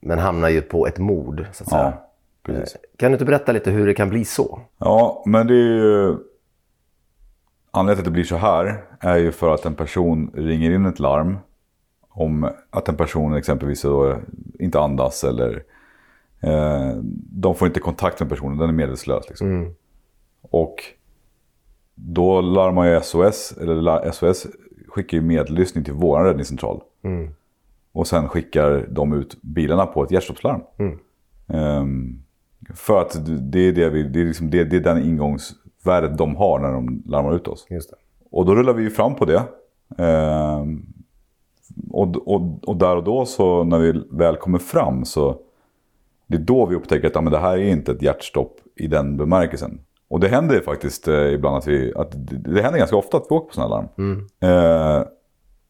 Men 0.00 0.18
hamnar 0.18 0.48
ju 0.48 0.60
på 0.60 0.86
ett 0.86 0.98
mord, 0.98 1.46
så 1.52 1.64
att 1.64 1.70
säga. 1.70 1.82
Ja, 1.82 2.10
precis. 2.42 2.76
Kan 2.96 3.10
du 3.10 3.14
inte 3.14 3.24
berätta 3.24 3.52
lite 3.52 3.70
hur 3.70 3.86
det 3.86 3.94
kan 3.94 4.08
bli 4.08 4.24
så? 4.24 4.60
Ja, 4.78 5.22
men 5.26 5.46
det 5.46 5.54
är 5.54 5.74
ju... 5.74 6.16
Anledningen 7.70 7.96
till 7.96 8.00
att 8.00 8.04
det 8.04 8.10
blir 8.10 8.24
så 8.24 8.36
här 8.36 8.84
är 9.00 9.16
ju 9.16 9.32
för 9.32 9.54
att 9.54 9.66
en 9.66 9.74
person 9.74 10.30
ringer 10.34 10.70
in 10.70 10.86
ett 10.86 10.98
larm 10.98 11.38
om 12.20 12.50
att 12.70 12.88
en 12.88 12.96
person 12.96 13.34
exempelvis 13.34 13.84
inte 14.58 14.80
andas 14.80 15.24
eller 15.24 15.62
Eh, 16.40 16.96
de 17.32 17.54
får 17.54 17.68
inte 17.68 17.80
kontakt 17.80 18.20
med 18.20 18.28
personen, 18.28 18.58
den 18.58 18.68
är 18.68 18.72
medvetslös. 18.72 19.28
Liksom. 19.28 19.46
Och 20.42 20.84
då 21.94 22.40
larmar 22.40 22.86
ju 22.86 23.00
SOS, 23.00 23.52
eller 23.60 24.10
SOS 24.10 24.46
skickar 24.88 25.18
ju 25.18 25.22
medlyssning 25.22 25.84
till 25.84 25.94
vår 25.94 26.24
räddningscentral. 26.24 26.82
Och 27.92 28.06
sen 28.06 28.28
skickar 28.28 28.86
de 28.90 29.12
ut 29.12 29.42
bilarna 29.42 29.86
på 29.86 30.04
ett 30.04 30.10
hjärtstoppslarm. 30.10 30.60
Ehm, 31.48 32.22
för 32.74 33.00
att 33.00 33.18
det 33.52 33.60
är, 33.60 33.72
det, 33.72 33.88
vi, 33.88 34.02
det, 34.02 34.20
är 34.20 34.24
liksom 34.24 34.50
det, 34.50 34.64
det 34.64 34.76
är 34.76 34.80
den 34.80 35.02
ingångsvärdet 35.02 36.18
de 36.18 36.36
har 36.36 36.58
när 36.58 36.72
de 36.72 37.02
larmar 37.06 37.34
ut 37.34 37.48
oss. 37.48 37.66
Och 38.30 38.46
då 38.46 38.54
rullar 38.54 38.72
vi 38.72 38.82
ju 38.82 38.90
fram 38.90 39.14
på 39.14 39.24
det. 39.24 39.42
Ehm, 39.98 40.86
och, 41.90 42.28
och, 42.28 42.68
och 42.68 42.76
där 42.76 42.96
och 42.96 43.04
då 43.04 43.26
så 43.26 43.64
när 43.64 43.78
vi 43.78 44.02
väl 44.10 44.36
kommer 44.36 44.58
fram 44.58 45.04
så 45.04 45.40
det 46.26 46.36
är 46.36 46.40
då 46.40 46.66
vi 46.66 46.76
upptäcker 46.76 47.06
att 47.06 47.14
ja, 47.14 47.20
men 47.20 47.32
det 47.32 47.38
här 47.38 47.58
är 47.58 47.68
inte 47.68 47.92
ett 47.92 48.02
hjärtstopp 48.02 48.60
i 48.76 48.86
den 48.86 49.16
bemärkelsen. 49.16 49.80
Och 50.08 50.20
det 50.20 50.28
händer 50.28 50.60
faktiskt 50.60 51.08
eh, 51.08 51.32
ibland 51.32 51.56
att 51.56 51.66
vi, 51.66 51.92
att 51.96 52.10
det, 52.12 52.36
det 52.54 52.62
händer 52.62 52.78
ganska 52.78 52.96
ofta 52.96 53.16
att 53.16 53.26
vi 53.30 53.34
åker 53.34 53.48
på 53.48 53.54
sådana 53.54 53.74
larm. 53.76 53.88
Eh, 54.40 55.06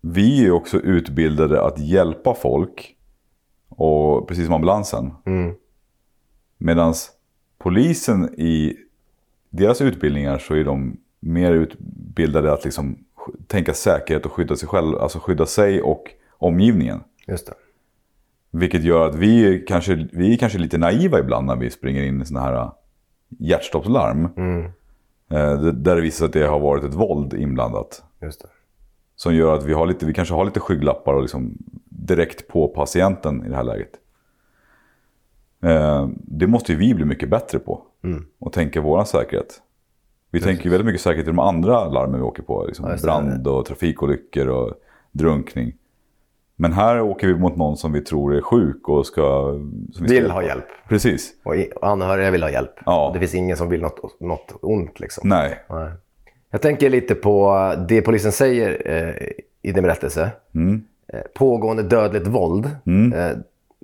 vi 0.01 0.47
är 0.47 0.51
också 0.51 0.77
utbildade 0.77 1.63
att 1.63 1.79
hjälpa 1.79 2.35
folk, 2.35 2.97
och, 3.69 4.29
precis 4.29 4.45
som 4.45 4.55
ambulansen. 4.55 5.13
Medan 6.59 6.95
polisen 7.59 8.35
i 8.41 8.77
deras 9.51 9.81
utbildningar 9.81 10.39
så 10.39 10.55
är 10.55 10.65
de 10.65 10.97
mer 11.21 11.53
utbildade 11.53 12.53
att 12.53 12.65
liksom 12.65 12.99
tänka 13.47 13.75
säkerhet 13.75 14.27
och 14.27 14.33
skydda 14.33 14.57
sig 14.57 14.69
själv, 14.69 14.99
alltså 14.99 15.19
skydda 15.19 15.47
sig 15.47 15.83
och 15.83 16.11
omgivningen. 16.39 17.01
Just 17.29 17.47
det. 17.47 17.55
Vilket 18.51 18.83
gör 18.85 19.09
att 19.09 19.15
vi 19.15 19.65
kanske, 19.69 20.09
vi 20.13 20.33
är 20.35 20.37
kanske 20.39 20.59
lite 20.59 20.79
naiva 20.79 21.19
ibland 21.19 21.47
när 21.47 21.57
vi 21.57 21.71
springer 21.71 22.03
in 22.03 22.23
i 22.23 22.27
sådana 22.27 22.47
här 22.47 22.55
äh, 22.55 22.73
hjärtstoppslarm. 23.39 24.29
Eh, 25.31 25.61
det- 25.61 25.73
Där 25.73 25.97
det 25.97 26.03
visar 26.03 26.17
sig 26.19 26.27
att 26.27 26.33
det 26.33 26.47
har 26.47 26.61
varit 26.61 26.85
ett 26.85 26.95
våld 26.95 27.35
inblandat. 27.35 28.03
Just 28.23 28.41
det. 28.43 28.49
Som 29.17 29.35
gör 29.35 29.55
att 29.55 29.65
vi, 29.65 29.73
har 29.73 29.87
lite, 29.87 30.07
vi 30.07 30.15
kanske 30.15 30.35
har 30.35 30.45
lite 30.45 30.61
skygglappar 30.61 31.15
och 31.15 31.23
liksom 31.23 31.59
direkt 31.89 32.49
på 32.49 32.69
patienten 32.69 33.47
i 33.47 33.49
det 33.49 33.57
här 33.57 33.65
läget. 33.65 33.91
Eh, 35.63 36.09
Det 36.17 36.47
måste 36.47 36.73
ju 36.73 36.79
vi 36.79 36.95
bli 36.95 37.05
mycket 37.05 37.29
bättre 37.31 37.59
på. 37.59 37.83
Och 38.39 38.53
tänka 38.53 38.81
våran 38.81 39.07
säkerhet. 39.07 39.63
Vi 40.31 40.41
tänker 40.41 40.65
ju 40.65 40.71
väldigt 40.71 40.87
mycket 40.87 41.01
säkerhet 41.01 41.27
i 41.27 41.31
de 41.31 41.39
andra 41.39 41.89
larmen 41.89 42.21
vi 42.21 42.27
åker 42.27 42.43
på. 42.43 42.65
Liksom 42.67 42.97
brand 43.03 43.47
och 43.47 43.67
trafikolyckor 43.67 44.49
och 44.49 44.73
drunkning. 45.13 45.73
Men 46.57 46.73
här 46.73 47.01
åker 47.01 47.27
vi 47.27 47.35
mot 47.35 47.57
någon 47.57 47.77
som 47.77 47.93
vi 47.93 48.01
tror 48.01 48.35
är 48.35 48.41
sjuk 48.41 48.89
och 48.89 49.07
ska... 49.07 49.51
Vi 49.51 49.93
ska 49.93 50.05
Vill 50.05 50.31
ha 50.31 50.43
hjälp. 50.43 50.65
Precis. 50.89 51.33
Och 51.43 51.55
anhöriga 51.83 52.31
vill 52.31 52.43
ha 52.43 52.51
hjälp. 52.51 52.75
Ja. 52.87 53.11
Det 53.15 53.21
finns 53.21 53.35
ingen 53.35 53.57
som 53.57 53.69
vill 53.69 53.81
något, 53.81 54.21
något 54.21 54.55
ont 54.63 55.01
liksom. 55.01 55.29
Nej. 55.29 55.59
Nej. 55.71 55.91
Jag 56.51 56.63
tänker 56.63 56.91
lite 56.91 57.15
på 57.15 57.75
det 57.89 58.03
polisen 58.03 58.33
säger 58.33 58.83
eh, 58.85 59.29
i 59.63 59.73
din 59.73 59.83
berättelse. 59.83 60.31
Eh, 61.13 61.21
pågående 61.35 61.83
dödligt 61.83 62.27
våld. 62.27 62.67
Eh, 62.67 63.37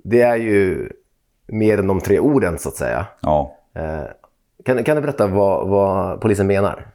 det 0.03 0.21
är 0.21 0.35
ju 0.35 0.89
mer 1.47 1.77
än 1.77 1.87
de 1.87 1.99
tre 1.99 2.19
orden 2.19 2.57
så 2.59 2.69
att 2.69 2.75
säga. 2.75 3.05
Ja. 3.21 3.55
Eh, 3.75 4.03
kan, 4.67 4.83
kan 4.83 4.95
du 4.95 5.01
berätta 5.01 5.27
vad, 5.27 5.67
vad 5.67 6.21
polisen 6.21 6.47
menar? 6.47 6.87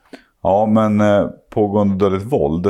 Ja, 0.42 0.66
men 0.66 1.00
eh, 1.00 1.28
pågående 1.50 1.94
dödligt 1.94 2.32
våld. 2.32 2.66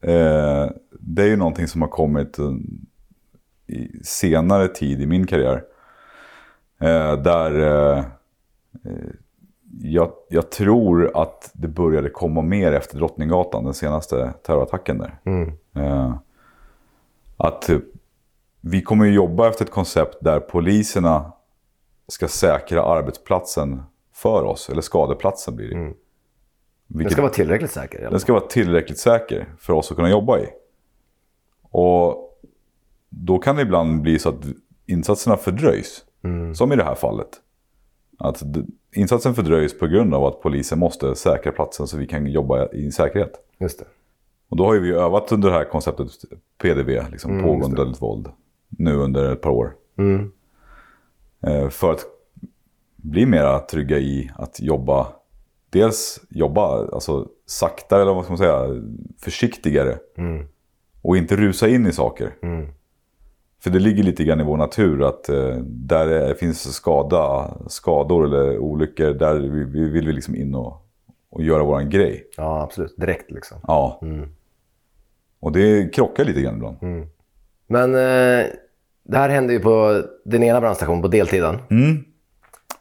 Eh, 0.00 0.66
det 0.90 1.22
är 1.22 1.26
ju 1.26 1.36
någonting 1.36 1.66
som 1.66 1.82
har 1.82 1.88
kommit 1.88 2.38
eh, 2.38 2.52
i 3.66 4.00
senare 4.04 4.68
tid 4.68 5.02
i 5.02 5.06
min 5.06 5.26
karriär. 5.26 5.62
Eh, 6.80 7.12
där 7.22 7.60
eh, 7.60 7.98
eh, 8.84 9.10
jag, 9.82 10.10
jag 10.28 10.50
tror 10.50 11.22
att 11.22 11.50
det 11.52 11.68
började 11.68 12.10
komma 12.10 12.42
mer 12.42 12.72
efter 12.72 12.96
Drottninggatan, 12.96 13.64
den 13.64 13.74
senaste 13.74 14.32
terrorattacken 14.46 14.98
där. 14.98 15.18
Eh, 15.76 16.14
att 17.36 17.68
eh, 17.68 17.78
vi 18.60 18.82
kommer 18.82 19.04
ju 19.04 19.12
jobba 19.12 19.48
efter 19.48 19.64
ett 19.64 19.70
koncept 19.70 20.18
där 20.20 20.40
poliserna 20.40 21.32
ska 22.08 22.28
säkra 22.28 22.82
arbetsplatsen 22.82 23.82
för 24.22 24.42
oss, 24.44 24.70
eller 24.70 24.80
skadeplatsen 24.80 25.56
blir 25.56 25.68
det. 25.68 25.74
Den 25.74 25.94
Vilket- 26.86 27.12
ska 27.12 27.22
vara 27.22 27.32
tillräckligt 27.32 27.70
säker. 27.70 28.10
den 28.10 28.20
ska 28.20 28.32
vara 28.32 28.46
tillräckligt 28.46 28.98
säker 28.98 29.54
för 29.58 29.72
oss 29.72 29.90
att 29.90 29.96
kunna 29.96 30.10
jobba 30.10 30.38
i. 30.38 30.46
Och 31.62 32.38
då 33.08 33.38
kan 33.38 33.56
det 33.56 33.62
ibland 33.62 34.02
bli 34.02 34.18
så 34.18 34.28
att 34.28 34.44
insatserna 34.86 35.36
fördröjs. 35.36 36.04
Som 36.54 36.72
i 36.72 36.76
det 36.76 36.84
här 36.84 36.94
fallet. 36.94 37.28
Att 38.18 38.42
insatsen 38.94 39.34
fördröjs 39.34 39.78
på 39.78 39.86
grund 39.86 40.14
av 40.14 40.24
att 40.24 40.40
polisen 40.42 40.78
måste 40.78 41.14
säkra 41.14 41.52
platsen 41.52 41.86
så 41.86 41.96
vi 41.96 42.06
kan 42.06 42.26
jobba 42.26 42.68
i 42.68 42.92
säkerhet. 42.92 43.32
Just 43.58 43.78
det. 43.78 43.84
Och 44.48 44.56
då 44.56 44.64
har 44.66 44.74
vi 44.76 44.90
övat 44.92 45.32
under 45.32 45.48
det 45.48 45.54
här 45.54 45.64
konceptet 45.64 46.06
PDV, 46.58 47.10
liksom 47.10 47.42
pågående 47.42 47.76
dödligt 47.76 48.02
våld, 48.02 48.28
nu 48.68 48.94
under 48.94 49.32
ett 49.32 49.40
par 49.40 49.50
år. 49.50 49.74
Eh, 51.46 51.68
För 51.68 51.92
att 51.92 52.04
bli 53.02 53.26
mera 53.26 53.58
trygga 53.58 53.98
i 53.98 54.30
att 54.34 54.60
jobba, 54.60 55.06
dels 55.70 56.20
jobba 56.30 56.88
alltså 56.92 57.28
saktare 57.46 58.02
eller 58.02 58.14
vad 58.14 58.24
ska 58.24 58.32
man 58.32 58.38
säga, 58.38 58.82
försiktigare. 59.18 59.98
Och 61.02 61.16
inte 61.16 61.36
rusa 61.36 61.68
in 61.68 61.86
i 61.86 61.92
saker. 61.92 62.30
För 63.62 63.70
det 63.70 63.78
ligger 63.78 64.02
lite 64.02 64.24
grann 64.24 64.40
i 64.40 64.44
vår 64.44 64.56
natur 64.56 65.08
att 65.08 65.28
eh, 65.28 65.56
där 65.64 66.06
det 66.06 66.34
finns 66.34 66.74
skada, 66.74 67.54
skador 67.66 68.24
eller 68.24 68.58
olyckor, 68.58 69.14
där 69.14 69.34
vi, 69.34 69.64
vi 69.64 69.88
vill 69.88 70.06
vi 70.06 70.12
liksom 70.12 70.34
in 70.34 70.54
och, 70.54 70.86
och 71.30 71.42
göra 71.42 71.64
våran 71.64 71.90
grej. 71.90 72.26
Ja, 72.36 72.62
absolut. 72.62 72.94
Direkt 72.96 73.30
liksom. 73.30 73.58
Ja. 73.66 74.00
Och 75.40 75.52
det 75.52 75.94
krockar 75.94 76.24
lite 76.24 76.40
grann 76.42 76.54
ibland. 76.54 76.76
Men 77.66 77.94
eh, 77.94 78.46
det 79.04 79.16
här 79.16 79.28
hände 79.28 79.52
ju 79.52 79.60
på 79.60 80.02
din 80.24 80.42
ena 80.42 80.60
brandstation 80.60 81.02
på 81.02 81.08
deltiden. 81.08 81.58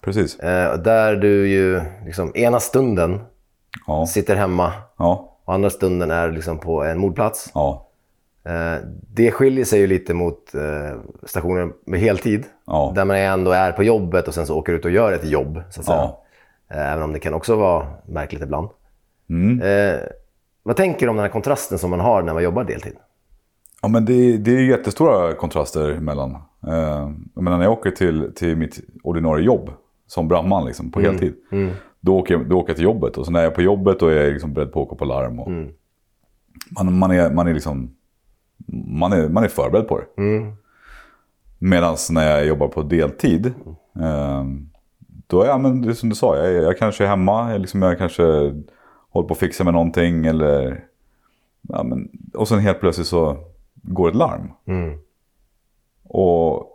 Precis. 0.01 0.39
Eh, 0.39 0.77
där 0.77 1.15
du 1.15 1.47
ju 1.47 1.81
liksom 2.05 2.31
ena 2.35 2.59
stunden 2.59 3.19
Ja. 3.87 4.05
sitter 4.05 4.35
hemma 4.35 4.73
Ja. 4.97 5.35
och 5.45 5.53
andra 5.53 5.69
stunden 5.69 6.11
är 6.11 6.31
liksom 6.31 6.59
på 6.59 6.83
en 6.83 6.99
mordplats. 6.99 7.51
Ja. 7.53 7.85
Eh, 8.45 8.75
det 9.13 9.31
skiljer 9.31 9.65
sig 9.65 9.79
ju 9.79 9.87
lite 9.87 10.13
mot 10.13 10.55
eh, 10.55 10.97
stationer 11.23 11.71
med 11.85 11.99
heltid. 11.99 12.45
Där 12.95 13.05
man 13.05 13.17
ändå 13.17 13.51
är 13.51 13.71
på 13.71 13.83
jobbet 13.83 14.27
och 14.27 14.33
sen 14.33 14.45
så 14.45 14.57
åker 14.57 14.73
ut 14.73 14.85
och 14.85 14.91
gör 14.91 15.13
ett 15.13 15.25
jobb. 15.29 15.61
Så 15.69 15.79
att 15.79 15.85
säga. 15.85 16.11
Eh, 16.71 16.91
även 16.93 17.03
om 17.03 17.13
det 17.13 17.19
kan 17.19 17.33
också 17.33 17.55
vara 17.55 17.87
märkligt 18.05 18.41
ibland. 18.41 18.69
Mm. 19.29 19.61
Eh, 19.61 19.99
vad 20.63 20.75
tänker 20.75 21.05
du 21.05 21.09
om 21.09 21.15
den 21.15 21.23
här 21.23 21.31
kontrasten 21.31 21.79
som 21.79 21.89
man 21.89 21.99
har 21.99 22.21
när 22.21 22.33
man 22.33 22.43
jobbar 22.43 22.63
deltid? 22.63 22.93
Ja, 23.81 23.87
men 23.87 24.05
det, 24.05 24.37
det 24.37 24.51
är 24.51 24.61
jättestora 24.61 25.33
kontraster 25.33 25.89
emellan. 25.89 26.31
Eh, 26.67 27.11
jag 27.35 27.43
menar, 27.43 27.57
när 27.57 27.63
jag 27.65 27.73
åker 27.73 27.91
till, 27.91 28.31
till 28.35 28.55
mitt 28.57 28.79
ordinarie 29.03 29.45
jobb 29.45 29.69
som 30.09 30.27
brandman 30.27 30.65
liksom, 30.65 30.91
på 30.91 30.99
heltid. 31.11 31.33
Då, 31.99 32.17
åker 32.17 32.33
jag, 32.33 32.49
då 32.49 32.57
åker 32.59 32.69
jag 32.69 32.75
till 32.75 32.85
jobbet 32.85 33.17
och 33.17 33.25
så 33.25 33.31
när 33.31 33.39
jag 33.39 33.51
är 33.51 33.55
på 33.55 33.61
jobbet 33.61 33.99
då 33.99 34.07
är 34.07 34.15
jag 34.23 34.33
liksom 34.33 34.53
beredd 34.53 34.71
på 34.71 34.81
att 34.81 34.87
åka 34.87 34.95
på 34.95 35.05
larm. 35.05 35.39
Och 35.39 35.49
man, 36.71 36.97
man, 36.97 37.11
är, 37.11 37.31
man, 37.31 37.47
är 37.47 37.53
liksom, 37.53 37.95
man, 38.87 39.13
är, 39.13 39.29
man 39.29 39.43
är 39.43 39.47
förberedd 39.47 39.87
på 39.87 39.97
det. 39.99 40.05
Medan 41.59 41.95
när 42.11 42.29
jag 42.37 42.45
jobbar 42.45 42.67
på 42.67 42.81
deltid, 42.81 43.45
eh, 43.99 44.43
då 45.27 45.41
är 45.41 45.47
jag, 45.47 45.61
men 45.61 45.81
det 45.81 45.89
är 45.89 45.93
som 45.93 46.09
du 46.09 46.15
sa, 46.15 46.37
jag, 46.37 46.63
jag 46.63 46.77
kanske 46.77 47.03
är 47.03 47.07
hemma, 47.07 47.51
jag, 47.51 47.61
liksom, 47.61 47.81
jag 47.81 47.97
kanske 47.97 48.23
håller 49.09 49.27
på 49.27 49.33
att 49.33 49.39
fixa 49.39 49.63
med 49.63 49.73
någonting 49.73 50.25
eller... 50.25 50.83
Ja, 51.61 51.83
men, 51.83 52.09
och 52.33 52.47
sen 52.47 52.59
helt 52.59 52.79
plötsligt 52.79 53.07
så 53.07 53.37
går 53.75 54.09
ett 54.09 54.15
larm. 54.15 54.51
Och 56.03 56.65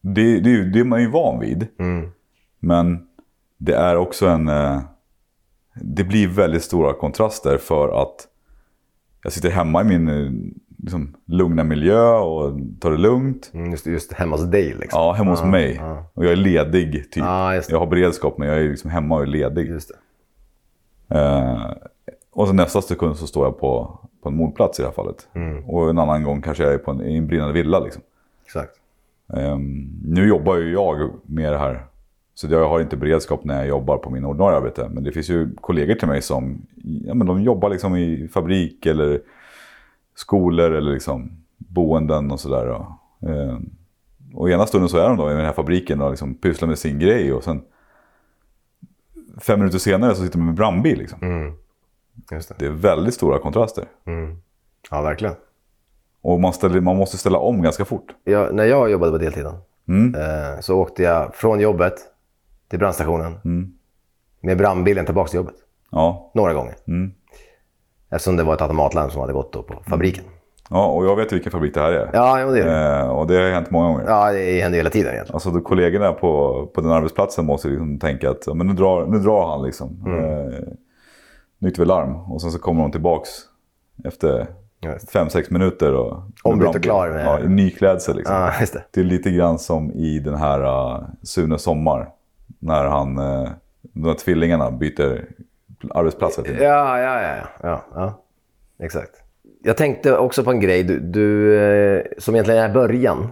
det, 0.00 0.40
det, 0.40 0.64
det 0.64 0.80
är 0.80 0.84
man 0.84 1.00
ju 1.00 1.10
van 1.10 1.40
vid. 1.40 1.66
Men 2.66 3.06
det 3.58 3.74
är 3.74 3.96
också 3.96 4.26
en... 4.26 4.48
eh, 4.48 4.80
Det 5.74 6.04
blir 6.04 6.28
väldigt 6.28 6.62
stora 6.62 6.92
kontraster 6.92 7.58
för 7.58 8.02
att 8.02 8.26
jag 9.22 9.32
sitter 9.32 9.50
hemma 9.50 9.80
i 9.80 9.84
min 9.84 10.08
eh, 10.08 10.30
liksom, 10.82 11.16
lugna 11.26 11.64
miljö 11.64 12.10
och 12.16 12.58
tar 12.80 12.90
det 12.90 12.96
lugnt. 12.96 13.50
Mm, 13.54 13.70
just, 13.70 13.86
just 13.86 14.12
hemma 14.12 14.36
hos 14.36 14.44
dig 14.50 14.74
liksom. 14.80 15.00
Ja, 15.00 15.12
hemma 15.12 15.30
hos 15.30 15.40
mig. 15.44 15.80
Och 16.14 16.24
jag 16.24 16.32
är 16.32 16.36
ledig 16.36 16.92
typ. 16.92 17.22
Det. 17.68 17.72
jag 17.72 17.78
har 17.78 17.86
beredskap 17.86 18.38
men 18.38 18.48
jag 18.48 18.58
är 18.58 18.68
liksom 18.68 18.90
hemma 18.90 19.14
och 19.16 19.22
är 19.22 19.26
ledig. 19.26 19.66
Just. 19.68 19.90
Eh, 21.08 21.70
och 22.30 22.46
så 22.48 22.52
nästa 22.54 22.82
sekund 22.82 23.16
så 23.16 23.26
står 23.26 23.44
jag 23.46 23.58
på, 23.60 23.98
på 24.22 24.28
en 24.28 24.36
mordplats 24.36 24.78
i 24.78 24.82
det 24.82 24.88
här 24.88 24.94
fallet. 24.94 25.28
Och 25.66 25.90
en 25.90 25.98
annan 25.98 26.22
gång 26.22 26.42
kanske 26.42 26.62
jag 26.64 26.74
är 26.74 26.78
på 26.78 26.90
en, 26.90 27.02
i 27.02 27.16
en 27.16 27.26
brinnande 27.26 27.52
villa. 27.54 27.80
Liksom. 27.80 28.02
Exakt. 28.44 28.72
Ehm, 29.36 29.88
nu 30.04 30.28
jobbar 30.28 30.56
ju 30.56 30.72
jag 30.72 31.10
med 31.26 31.52
det 31.52 31.58
här. 31.58 31.86
Så 32.38 32.46
jag 32.46 32.68
har 32.68 32.80
inte 32.80 32.96
beredskap 32.96 33.44
när 33.44 33.56
jag 33.56 33.66
jobbar 33.68 33.98
på 33.98 34.10
min 34.10 34.24
ordinarie 34.24 34.56
arbete. 34.56 34.88
Men 34.92 35.04
det 35.04 35.12
finns 35.12 35.28
ju 35.30 35.54
kollegor 35.60 35.94
till 35.94 36.08
mig 36.08 36.22
som 36.22 36.66
ja, 37.06 37.14
men 37.14 37.26
de 37.26 37.42
jobbar 37.42 37.68
liksom 37.68 37.96
i 37.96 38.28
fabrik 38.32 38.86
eller 38.86 39.20
skolor 40.14 40.72
eller 40.72 40.92
liksom 40.92 41.30
boenden 41.56 42.30
och 42.30 42.40
sådär. 42.40 42.66
Och, 42.68 42.86
ehm, 43.30 43.70
Och 44.34 44.50
ena 44.50 44.66
stunden 44.66 44.88
så 44.88 44.98
är 44.98 45.08
de 45.08 45.16
då 45.16 45.30
i 45.30 45.34
den 45.34 45.44
här 45.44 45.52
fabriken 45.52 46.00
och 46.00 46.10
liksom 46.10 46.34
pysslar 46.34 46.68
med 46.68 46.78
sin 46.78 46.98
grej. 46.98 47.32
Och 47.32 47.44
sen 47.44 47.62
fem 49.40 49.58
minuter 49.58 49.78
senare 49.78 50.14
så 50.14 50.22
sitter 50.22 50.38
de 50.38 50.44
med 50.44 50.48
en 50.52 50.54
brandbil. 50.54 50.98
Liksom. 50.98 51.18
Just 52.30 52.48
det. 52.48 52.54
Det 52.58 52.66
är 52.66 52.70
väldigt 52.70 53.14
stora 53.14 53.38
kontraster. 53.38 53.84
Ja, 54.90 55.02
verkligen. 55.02 55.34
Och 56.20 56.40
man, 56.40 56.52
ställer, 56.52 56.80
man 56.80 56.96
måste 56.96 57.18
ställa 57.18 57.38
om 57.38 57.62
ganska 57.62 57.84
fort. 57.84 58.14
Jag, 58.24 58.54
när 58.54 58.64
jag 58.64 58.90
jobbade 58.90 59.12
på 59.12 59.18
deltiden 59.18 59.54
eh, 60.14 60.60
så 60.60 60.78
åkte 60.78 61.02
jag 61.02 61.34
från 61.34 61.60
jobbet 61.60 61.94
till 62.68 62.78
brandstationen 62.78 63.34
med 64.40 64.58
brandbilen 64.58 65.04
tillbaka 65.06 65.28
till 65.28 65.36
jobbet. 65.36 65.54
Ja, 65.90 66.30
Några 66.34 66.54
gånger. 66.54 66.74
Eftersom 68.10 68.36
det 68.36 68.42
var 68.42 68.54
ett 68.54 68.62
automatlarm 68.62 69.10
som 69.10 69.20
hade 69.20 69.32
gått 69.32 69.52
då 69.52 69.62
på 69.62 69.74
fabriken. 69.88 70.24
ja 70.70 70.86
och 70.86 71.06
jag 71.06 71.16
vet 71.16 71.32
vilken 71.32 71.52
fabrik 71.52 71.74
det 71.74 71.80
här 71.80 71.92
är. 71.92 72.10
Ja, 72.12 72.40
jo, 72.40 72.50
det 72.50 72.62
är. 72.62 73.00
Eh, 73.04 73.08
och 73.08 73.26
det 73.26 73.34
har 73.36 73.50
hänt 73.50 73.70
många 73.70 73.88
gånger. 73.88 74.04
Ja, 74.08 74.32
det 74.32 74.60
händer 74.60 74.76
hela 74.76 74.90
tiden 74.90 75.12
egentligen. 75.12 75.34
Alltså 75.34 75.50
då 75.50 75.60
kollegorna 75.60 76.12
på, 76.12 76.66
på 76.74 76.80
den 76.80 76.90
arbetsplatsen 76.90 77.46
måste 77.46 77.68
liksom 77.68 77.98
tänka 77.98 78.30
att 78.30 78.46
men 78.54 78.66
nu, 78.66 78.72
drar, 78.72 79.06
nu 79.06 79.18
drar 79.18 79.46
han 79.46 79.62
liksom. 79.62 80.02
Mm. 80.06 80.24
Eh, 80.24 80.58
nytt 81.58 81.78
vid 81.78 81.86
larm. 81.86 82.16
Och 82.32 82.42
sen 82.42 82.50
så 82.50 82.58
kommer 82.58 82.82
de 82.82 82.90
tillbaks 82.92 83.28
efter 84.04 84.46
fem 85.12 85.28
sex 85.30 85.50
minuter. 85.50 85.94
Och, 85.94 86.22
Ombytt 86.44 86.68
och 86.76 86.82
klar 86.82 87.08
med- 87.10 87.26
Ja, 87.26 87.40
i 87.40 87.48
ny 87.48 87.70
klädsel 87.70 88.16
liksom. 88.16 88.34
Ja, 88.36 88.52
det. 88.72 88.84
Det 88.90 89.00
är 89.00 89.04
lite 89.04 89.30
grann 89.30 89.58
som 89.58 89.92
i 89.92 90.18
den 90.18 90.34
här 90.34 90.60
uh, 90.62 91.04
Sune 91.22 91.58
Sommar. 91.58 92.08
När 92.58 92.84
han, 92.84 93.14
de 93.82 94.04
här 94.04 94.14
tvillingarna 94.14 94.70
byter 94.70 95.24
arbetsplats. 95.90 96.36
tiden. 96.36 96.56
Ja, 96.62 97.00
ja, 97.00 97.22
ja, 97.22 97.36
ja, 97.62 97.84
ja. 97.94 98.22
Exakt. 98.84 99.10
Jag 99.62 99.76
tänkte 99.76 100.16
också 100.16 100.44
på 100.44 100.50
en 100.50 100.60
grej 100.60 100.82
du, 100.82 101.00
du, 101.00 101.56
eh, 101.60 102.02
som 102.18 102.34
egentligen 102.34 102.62
är 102.70 102.74
början. 102.74 103.28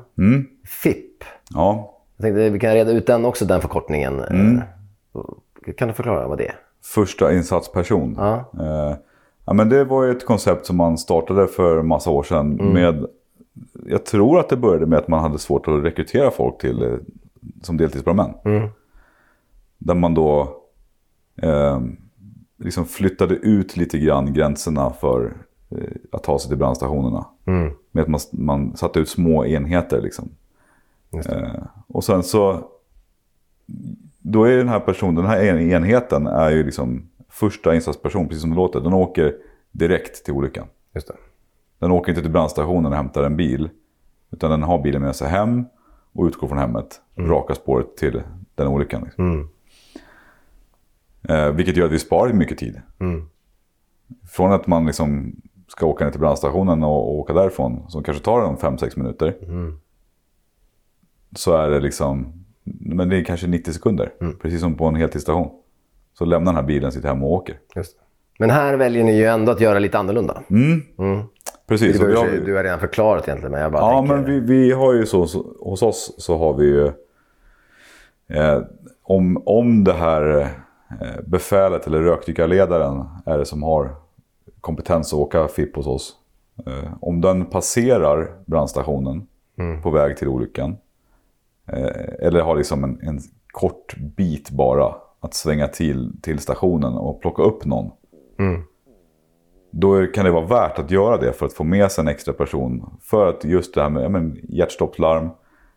FIP. 0.67 1.25
Ja, 1.55 1.95
Jag 2.17 2.25
tänkte 2.25 2.51
vi 2.51 2.59
kan 2.59 2.73
reda 2.75 2.91
ut 2.93 3.07
den 3.07 3.25
också, 3.25 3.45
den 3.45 3.61
förkortningen. 3.61 4.21
Eh, 4.21 5.73
Kan 5.77 5.89
du 5.89 5.95
förklara 5.95 6.29
vad 6.29 6.39
det 6.39 6.47
är? 6.49 6.55
första 6.85 7.33
insatsperson. 7.35 8.15
Ja. 8.19 8.51
Eh, 8.61 8.97
ja, 9.45 9.53
men 9.53 9.69
det 9.69 9.85
var 9.85 10.05
ju 10.05 10.11
ett 10.11 10.27
koncept 10.27 10.67
som 10.67 10.77
man 10.77 10.99
startade 10.99 11.47
för 11.47 11.83
massa 11.83 12.11
år 12.11 12.23
sedan. 12.23 12.61
Mm. 12.61 12.73
Med, 12.73 13.07
jag 13.87 14.05
tror 14.07 14.39
att 14.41 14.49
det 14.49 14.57
började 14.57 14.87
med 14.87 14.99
att 14.99 15.09
man 15.09 15.21
hade 15.21 15.39
svårt 15.39 15.69
att 15.69 15.85
rekrytera 15.85 16.31
folk 16.31 16.59
till, 16.59 16.83
eh, 16.83 16.99
som 17.63 17.77
deltidsbrandmän. 17.77 18.35
Mm. 18.45 18.69
Där 19.85 19.95
man 19.95 20.15
då 20.15 20.57
eh, 21.43 21.81
liksom 22.59 22.85
flyttade 22.87 23.35
ut 23.35 23.77
lite 23.77 23.99
grann 23.99 24.33
gränserna 24.33 24.91
för 24.91 25.37
eh, 25.71 25.79
att 26.13 26.23
ta 26.23 26.39
sig 26.39 26.49
till 26.49 26.59
brandstationerna. 26.59 27.27
Mm. 27.45 27.73
Med 27.93 28.03
att 28.03 28.09
man, 28.09 28.21
man 28.33 28.77
satte 28.77 29.01
ut 29.01 29.09
små 29.09 29.45
enheter. 29.47 30.01
Liksom. 30.01 30.29
Eh, 31.27 31.63
och 31.87 32.05
sen 32.05 32.23
så, 32.23 32.71
då 34.19 34.45
är 34.45 34.57
den 34.57 34.69
här 34.69 34.81
personen, 34.81 35.15
den 35.15 35.27
här 35.27 35.45
en- 35.45 35.71
enheten 35.71 36.27
är 36.27 36.51
ju 36.51 36.65
liksom 36.65 37.09
första 37.29 37.75
insatsperson, 37.75 38.29
precis 38.29 38.41
som 38.41 38.51
det 38.51 38.57
låter. 38.57 38.81
Den 38.81 38.93
åker 38.95 39.35
direkt 39.73 40.25
till 40.25 40.35
olyckan. 40.35 40.67
Just 40.95 41.09
det. 41.09 41.15
Den 41.79 41.91
åker 41.91 42.13
inte 42.13 42.23
till 42.23 42.31
brandstationen 42.31 42.93
och 42.93 42.97
hämtar 42.97 43.23
en 43.23 43.37
bil. 43.37 43.69
Utan 44.31 44.51
den 44.51 44.63
har 44.63 44.83
bilen 44.83 45.03
med 45.03 45.17
sig 45.17 45.29
hem 45.29 45.65
och 46.13 46.25
utgår 46.25 46.49
från 46.49 46.59
hemmet. 46.59 47.01
Raka 47.17 47.55
spåret 47.55 47.97
till 47.97 48.23
den 48.55 48.69
olyckan. 48.69 49.03
Liksom. 49.05 49.49
Eh, 51.29 51.51
vilket 51.51 51.77
gör 51.77 51.87
att 51.87 51.93
vi 51.93 51.99
sparar 51.99 52.33
mycket 52.33 52.59
tid. 52.59 52.81
Från 54.31 54.53
att 54.53 54.67
man 54.67 54.87
liksom 54.87 55.37
ska 55.69 55.87
åka 55.87 56.05
ner 56.05 56.11
till 56.11 56.21
brandstationen 56.21 56.83
och, 56.85 57.09
och 57.09 57.19
åka 57.19 57.33
därifrån, 57.33 57.85
som 57.89 58.03
kanske 58.03 58.25
tar 58.25 58.41
en 58.49 58.57
5-6 58.57 58.99
minuter. 58.99 59.35
Så 61.37 61.57
är 61.57 61.71
det 61.71 61.81
liksom, 61.81 62.45
men 62.65 63.09
det 63.09 63.17
är 63.17 63.25
kanske 63.25 63.47
90 63.47 63.73
sekunder. 63.73 64.13
Precis 64.43 64.61
som 64.61 64.75
på 64.75 64.85
en 64.87 64.95
heltidsstation. 64.95 65.51
Så 66.19 66.25
lämnar 66.25 66.53
den 66.53 66.57
här 66.61 66.67
bilen 66.69 66.93
sitt 66.93 67.05
hem 67.05 67.23
och 67.25 67.33
åker. 67.33 67.59
Men 68.39 68.51
här 68.51 68.77
väljer 68.77 69.05
ni 69.05 69.17
ju 69.19 69.25
ändå 69.25 69.53
att 69.53 69.61
göra 69.61 69.79
lite 69.79 69.99
annorlunda. 69.99 70.43
Precis. 71.67 71.99
Du, 71.99 72.05
och 72.05 72.11
vi 72.11 72.17
har- 72.17 72.47
du 72.47 72.57
har 72.57 72.63
redan 72.65 72.81
förklarat 72.81 73.29
egentligen, 73.29 73.53
men 73.53 73.61
jag 73.61 73.73
bara 73.73 73.83
Ja, 73.83 73.99
tänker... 73.99 74.15
men 74.17 74.25
vi, 74.25 74.41
vi 74.41 74.73
har 74.73 74.93
ju 74.95 75.07
så, 75.07 75.27
så, 75.27 75.55
hos 75.61 75.83
oss 75.83 76.15
så 76.19 76.39
har 76.39 76.55
vi 76.55 76.65
ju, 76.67 76.87
eh, 78.29 78.63
om, 79.03 79.43
om 79.47 79.85
det 79.85 79.93
här 79.93 80.51
befälet 81.27 81.87
eller 81.87 82.01
rökdykarledaren 82.01 83.05
är 83.27 83.39
det 83.39 83.45
som 83.45 83.63
har 83.63 83.97
kompetens 84.61 85.13
att 85.13 85.19
åka 85.19 85.49
FIP 85.49 85.77
hos 85.77 85.87
oss. 85.87 86.17
Eh, 86.67 86.93
om 87.01 87.21
den 87.21 87.47
passerar 87.47 88.31
brandstationen 88.47 89.27
på 89.83 89.91
väg 89.91 90.17
till 90.17 90.29
olyckan. 90.29 90.77
Eh, 91.67 92.27
eller 92.27 92.41
har 92.41 92.57
liksom 92.57 92.85
en, 92.85 92.99
en 93.03 93.21
kort 93.53 93.97
bit 93.97 94.51
bara 94.51 94.95
att 95.21 95.35
svänga 95.35 95.69
till, 95.69 96.13
till 96.23 96.39
stationen 96.39 96.93
och 96.93 97.21
plocka 97.21 97.43
upp 97.43 97.65
någon. 97.65 97.91
Då 99.71 100.07
kan 100.07 100.25
det 100.25 100.31
vara 100.31 100.47
värt 100.47 100.79
att 100.79 100.91
göra 100.91 101.17
det 101.17 101.33
för 101.33 101.47
att 101.47 101.53
få 101.53 101.65
med 101.65 101.93
sig 101.93 102.03
en 102.03 102.09
extra 102.09 102.35
person. 102.35 102.99
För 103.01 103.29
att 103.29 103.45
just 103.45 103.75
det 103.75 103.83
här 103.83 103.91
med 103.91 104.11
men, 104.11 104.39
hjärtstoppslarm, 104.43 105.31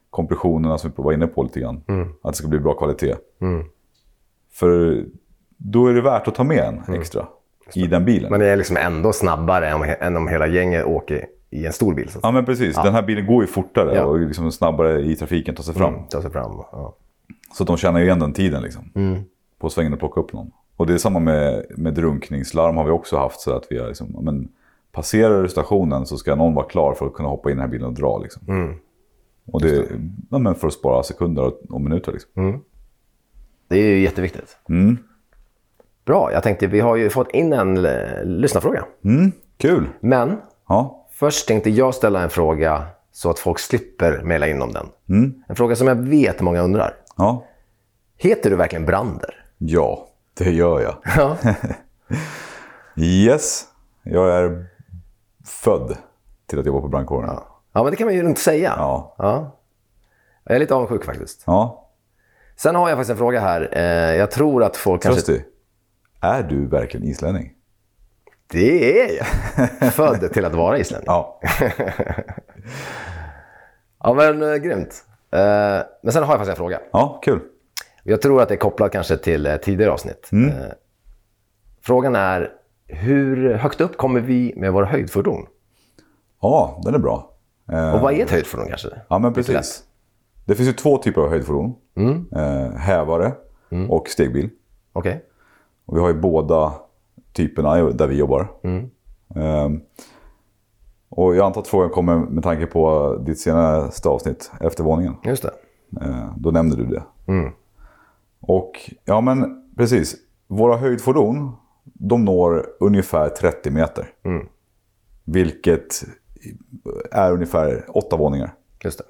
kompressionerna 0.10 0.78
som 0.78 0.92
vi 0.98 1.04
var 1.04 1.14
inne 1.14 1.28
på 1.28 1.44
lite 1.44 1.60
grann. 1.60 1.82
Att 2.22 2.34
det 2.34 2.38
ska 2.38 2.48
bli 2.48 2.60
bra 2.60 2.74
kvalitet. 2.74 3.16
För 4.60 5.04
då 5.58 5.88
är 5.88 5.94
det 5.94 6.02
värt 6.02 6.28
att 6.28 6.36
ta 6.36 6.44
med 6.44 6.64
en 6.88 6.96
extra 6.96 7.28
i 7.76 7.88
den 7.88 8.06
bilen. 8.06 8.32
Men 8.32 8.40
det 8.40 8.48
är 8.48 8.56
liksom 8.56 8.78
ändå 8.78 9.14
snabbare 9.14 9.70
än 10.00 10.16
om, 10.18 10.28
hela 10.28 10.48
gänget 10.48 10.86
åker 10.86 11.26
i 11.50 11.66
en 11.66 11.74
stor 11.74 11.94
bil. 11.94 12.10
Så 12.10 12.20
Ja 12.24 12.32
men 12.32 12.46
precis, 12.46 12.76
den 12.76 12.94
här 12.94 13.02
bilen 13.02 13.26
går 13.26 13.44
ju 13.44 13.48
fortare 13.48 13.96
Ja. 13.96 14.04
och 14.04 14.20
liksom 14.20 14.52
snabbare 14.52 15.02
i 15.02 15.16
trafiken 15.16 15.56
tar 15.56 15.64
sig 15.64 15.74
fram. 15.74 15.94
ta 16.10 16.22
sig 16.22 16.32
fram. 16.32 16.52
Ja. 16.72 16.96
Så 17.54 17.64
de 17.64 17.78
känner 17.78 18.00
ju 18.00 18.06
igen 18.06 18.20
den 18.20 18.34
tiden 18.34 18.62
liksom. 18.64 18.92
På 19.60 19.70
svängen 19.70 19.94
och 19.94 20.00
plocka 20.00 20.20
upp 20.20 20.34
någon. 20.34 20.52
Och 20.78 20.88
det 20.88 20.94
är 20.94 20.98
samma 20.98 21.20
med, 21.20 21.66
med 21.78 21.94
drunkningslarm 21.94 22.78
har 22.78 22.84
vi 22.86 22.92
också 22.92 23.18
haft. 23.18 23.40
Så 23.40 23.52
att 23.56 23.68
vi 23.70 23.80
har 23.80 23.88
liksom, 23.88 24.12
ja, 24.14 24.22
men, 24.22 24.48
passerar 24.92 25.48
stationen 25.48 26.06
så 26.06 26.18
ska 26.18 26.36
någon 26.36 26.54
vara 26.54 26.66
klar 26.66 26.94
för 26.94 27.06
att 27.06 27.14
kunna 27.14 27.30
hoppa 27.30 27.50
in 27.52 27.54
i 27.54 27.56
den 27.56 27.62
här 27.62 27.72
bilen 27.72 27.88
och 27.88 27.94
dra. 27.94 28.18
Liksom. 28.18 28.42
Och 29.52 29.62
det, 29.62 29.86
ja, 30.30 30.38
men 30.38 30.56
för 30.56 30.68
att 30.68 30.74
spara 30.74 31.04
sekunder 31.04 31.44
och, 31.44 31.62
och 31.70 31.82
minuter. 31.82 32.12
Liksom. 32.12 32.62
Det 33.68 33.78
är 33.78 33.84
ju 33.88 34.00
jätteviktigt. 34.00 34.58
Bra, 36.06 36.32
jag 36.32 36.44
tänkte 36.44 36.68
vi 36.68 36.80
har 36.80 36.96
ju 36.96 37.10
fått 37.10 37.32
in 37.32 37.54
en 37.54 37.86
eh, 37.86 38.24
lyssnarfråga. 38.24 38.86
Mm, 39.06 39.32
kul! 39.58 39.90
Men 40.00 40.38
Ja, 40.68 41.08
först 41.12 41.48
tänkte 41.48 41.70
jag 41.70 41.96
ställa 41.96 42.24
en 42.24 42.30
fråga 42.30 42.86
så 43.12 43.30
att 43.30 43.40
folk 43.40 43.60
slipper 43.60 44.22
mejla 44.24 44.48
in 44.48 44.62
om 44.62 44.72
den. 44.74 44.88
En 45.48 45.56
fråga 45.56 45.76
som 45.76 45.88
jag 45.88 45.96
vet 45.96 46.42
många 46.42 46.62
undrar. 46.62 46.94
ja. 47.18 47.44
Heter 48.20 48.50
du 48.50 48.56
verkligen 48.56 48.86
Brander? 48.86 49.46
ja, 49.58 50.08
det 50.38 50.52
gör 50.52 50.82
jag. 50.82 50.96
Ja. 51.18 51.38
Yes, 53.00 53.66
jag 54.04 54.30
är 54.30 54.66
född 55.46 55.98
till 56.48 56.60
att 56.60 56.66
jobba 56.66 56.82
på 56.82 56.88
brandkåren. 56.88 57.30
Ja. 57.30 57.62
ja, 57.74 57.84
men 57.84 57.92
det 57.92 57.98
kan 57.98 58.08
man 58.08 58.14
ju 58.14 58.20
inte 58.20 58.42
säga. 58.42 58.74
Ja. 58.78 59.16
Ja. 59.18 59.52
Jag 60.44 60.56
är 60.56 60.60
lite 60.60 60.76
avundsjuk 60.76 61.06
faktiskt. 61.06 61.44
ja. 61.46 61.87
Sen 62.60 62.76
har 62.76 62.90
jag 62.90 62.98
faktiskt 62.98 63.12
en 63.12 63.18
fråga 63.18 63.40
här. 63.40 63.70
Eh, 63.72 64.16
Jag 64.16 64.32
tror 64.32 64.64
att 64.64 64.78
folk 64.78 65.02
kanske... 65.04 65.22
Trösti, 65.22 65.44
är 66.22 66.44
du 66.44 66.68
verkligen 66.68 67.08
islänning? 67.08 67.54
Det 68.48 69.02
är 69.02 69.18
jag. 69.18 69.94
Född 69.94 70.34
till 70.34 70.46
att 70.46 70.56
vara 70.56 70.78
islänning. 70.78 71.06
Ja. 71.08 71.40
Ja, 74.04 74.14
men 74.14 74.42
eh, 74.44 74.56
grymt. 74.56 75.06
Eh, 75.32 75.40
men 76.04 76.14
sen 76.14 76.24
har 76.24 76.30
jag 76.34 76.40
faktiskt 76.40 76.50
en 76.50 76.56
fråga. 76.56 76.80
Ja, 76.92 77.20
kul. 77.24 77.40
Jag 78.04 78.22
tror 78.22 78.42
att 78.42 78.48
det 78.50 78.56
är 78.56 78.58
kopplat 78.58 78.92
kanske 78.92 79.18
till 79.18 79.58
tidigare 79.64 79.92
avsnitt. 79.92 80.30
Mm. 80.32 80.52
Frågan 81.82 82.16
är, 82.16 82.52
hur 82.88 83.54
högt 83.54 83.82
upp 83.82 83.98
kommer 83.98 84.20
vi 84.20 84.54
med 84.58 84.74
våra 84.74 84.86
höjdfordon? 84.86 85.48
Ja, 86.42 86.82
den 86.86 86.96
är 86.96 87.00
bra. 87.00 87.32
Och 87.94 88.00
vad 88.02 88.14
är 88.14 88.24
ett 88.24 88.32
höjdfordon 88.32 88.68
kanske? 88.68 88.88
Ja, 89.10 89.20
men 89.20 89.34
precis. 89.34 89.84
Det 90.48 90.56
finns 90.56 90.70
ju 90.70 90.74
två 90.74 90.98
typer 90.98 91.22
av 91.22 91.30
höjdfordon. 91.30 91.76
Eh, 92.32 92.72
hävare 92.78 93.34
och 93.90 94.08
stegbil. 94.10 94.50
Okej. 94.94 95.26
Och 95.86 95.98
vi 95.98 96.02
har 96.02 96.08
ju 96.08 96.14
båda 96.22 96.74
typerna 97.34 97.76
där 97.76 98.08
vi 98.08 98.16
jobbar. 98.18 98.48
Eh, 99.36 99.70
och 101.10 101.36
jag 101.36 101.46
antar 101.46 101.62
att 101.62 101.68
frågan 101.68 101.90
kommer 101.90 102.18
med 102.18 102.44
tanke 102.44 102.66
på 102.66 103.16
ditt 103.26 103.40
senaste 103.40 104.10
avsnitt, 104.10 104.52
eftervåningen. 104.62 105.14
Just 105.24 105.44
det. 105.44 105.52
Eh, 106.02 106.34
då 106.38 106.52
nämnde 106.52 106.76
du 106.76 106.86
det. 106.86 107.04
Och 108.40 108.92
ja 109.06 109.22
men 109.22 109.64
precis, 109.78 110.16
våra 110.48 110.78
höjdfordon 110.78 111.56
de 111.84 112.26
når 112.26 112.66
ungefär 112.80 113.30
30 113.30 113.72
meter. 113.72 114.10
Vilket 115.24 116.04
är 117.12 117.32
ungefär 117.32 117.86
åtta 117.88 118.18
våningar. 118.18 118.54
Just 118.84 118.98
det. 118.98 119.04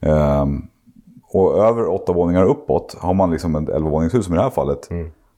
Ehm, 0.00 0.62
och 1.32 1.58
över 1.58 1.88
åtta 1.88 2.12
våningar 2.12 2.44
uppåt 2.44 2.96
har 3.00 3.14
man 3.14 3.30
liksom 3.30 3.56
ett 3.56 3.68
11-våningshus 3.68 4.24
som 4.24 4.34
i 4.34 4.36
det 4.36 4.42
här 4.42 4.50
fallet. 4.50 4.88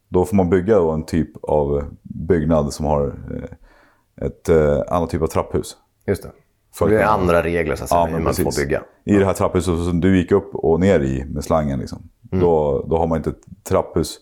Då 0.09 0.25
får 0.25 0.37
man 0.37 0.51
bygga 0.51 0.79
en 0.79 1.03
typ 1.05 1.31
av 1.45 1.85
byggnad 2.03 2.73
som 2.73 2.87
har 2.87 3.07
eh, 3.07 4.27
ett 4.27 4.49
eh, 4.49 4.79
annat 4.89 5.11
typ 5.11 5.23
av 5.23 5.27
trapphus. 5.27 5.77
Just 6.07 6.23
det. 6.23 6.31
För 6.75 6.89
Det 6.89 7.01
är 7.03 7.07
andra 7.07 7.43
regler 7.43 7.77
så 7.77 7.85
att 7.85 7.91
säga, 7.91 8.05
hur 8.05 8.19
man 8.19 8.35
får 8.35 8.65
bygga. 8.65 8.83
I 9.05 9.17
det 9.17 9.25
här 9.25 9.33
trapphuset 9.33 9.85
som 9.85 10.01
du 10.01 10.19
gick 10.19 10.33
upp 10.33 10.55
och 10.55 10.81
ner 10.81 11.01
i 11.01 11.25
med 11.25 11.45
slangen, 11.45 11.79
liksom, 11.79 12.09
Mm. 12.33 12.45
då, 12.45 12.85
då 12.89 12.99
har 12.99 13.07
man 13.07 13.19
inte 13.19 13.31
ett 13.31 13.65
trapphus 13.65 14.19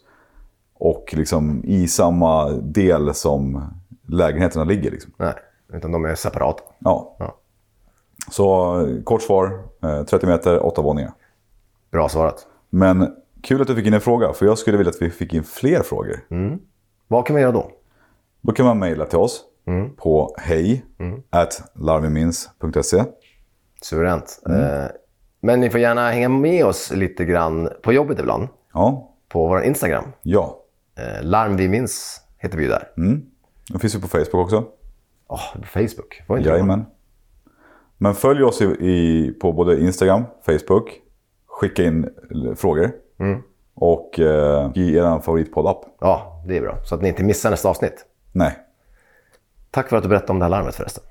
och 0.75 1.15
liksom 1.17 1.65
i 1.65 1.89
samma 1.89 2.51
del 2.51 3.15
som 3.15 3.65
lägenheterna 4.09 4.65
ligger. 4.65 4.91
Liksom. 4.91 5.13
Nej, 5.17 5.33
utan 5.73 5.93
de 5.93 6.05
är 6.05 6.15
separata. 6.15 6.63
Ja. 6.79 7.17
Ja. 7.19 7.37
Så 8.31 8.81
eh, 8.81 9.03
kort 9.05 9.23
svar, 9.23 9.65
eh, 9.83 10.03
30 10.05 10.27
meter, 10.27 10.67
8 10.67 10.83
våningar. 10.83 11.13
Bra 11.93 12.09
svarat. 12.09 12.47
Men 12.71 13.15
kul 13.43 13.61
att 13.63 13.67
du 13.69 13.75
fick 13.75 13.87
in 13.87 13.95
en 13.95 14.01
fråga, 14.01 14.33
för 14.33 14.47
jag 14.47 14.59
skulle 14.59 14.77
vilja 14.77 14.91
att 14.91 15.03
vi 15.03 15.11
fick 15.11 15.35
in 15.35 15.45
fler 15.45 15.83
frågor. 15.83 16.21
Vad 17.09 17.27
kan 17.27 17.35
man 17.35 17.43
göra 17.43 17.53
då? 17.53 17.71
Då 18.41 18.53
kan 18.53 18.67
man 18.67 18.79
mejla 18.79 19.05
till 19.07 19.19
oss 19.19 19.45
på 19.97 20.35
hej 20.39 20.85
larvimins.se. 21.75 23.05
Suveränt. 23.83 24.41
Eh, 24.49 24.85
Men 25.41 25.61
ni 25.61 25.71
får 25.71 25.81
gärna 25.81 26.11
hänga 26.11 26.29
med 26.29 26.65
oss 26.67 26.93
lite 26.93 27.25
grann 27.25 27.69
på 27.83 27.93
jobbet 27.93 28.19
ibland. 28.21 28.49
Ja, 28.73 29.13
På 29.29 29.49
vår 29.49 29.63
Instagram. 29.63 30.05
ja. 30.23 30.63
Eh, 30.99 31.23
Larm 31.25 31.57
vi 31.57 31.69
minns 31.69 32.21
heter 32.39 32.57
vi 32.59 32.63
ju 32.65 32.71
där. 32.71 32.89
Den 33.71 33.81
finns 33.81 33.95
ju 33.95 34.01
på 34.01 34.09
Facebook 34.09 34.35
också. 34.45 34.65
Åh, 35.29 35.41
på 35.61 35.67
Facebook. 35.67 36.23
Var 36.27 36.37
inte 36.39 36.51
det? 36.51 36.87
Men 37.99 38.15
följ 38.15 38.43
oss 38.45 38.63
i, 38.63 38.65
i, 38.65 39.33
på 39.41 39.53
både 39.53 39.81
Instagram, 39.81 40.23
Facebook. 40.47 41.01
Skicka 41.47 41.85
in 41.85 42.09
frågor. 42.57 42.91
Och 43.75 44.21
eh, 44.21 44.71
i 44.75 44.97
er 44.97 45.21
favoritpodd-app. 45.21 45.85
Ja, 46.01 46.43
det 46.49 46.57
är 46.57 46.61
bra. 46.61 46.77
Så 46.85 46.95
att 46.95 47.03
ni 47.03 47.09
inte 47.09 47.25
missar 47.25 47.51
nästa 47.51 47.69
avsnitt. 47.69 48.05
Nej, 48.33 48.59
Tack 49.71 49.89
för 49.89 49.97
att 49.97 50.03
du 50.03 50.09
berättade 50.09 50.33
om 50.33 50.39
det 50.39 50.45
här 50.45 50.51
larmet 50.51 50.75
förresten. 50.75 51.05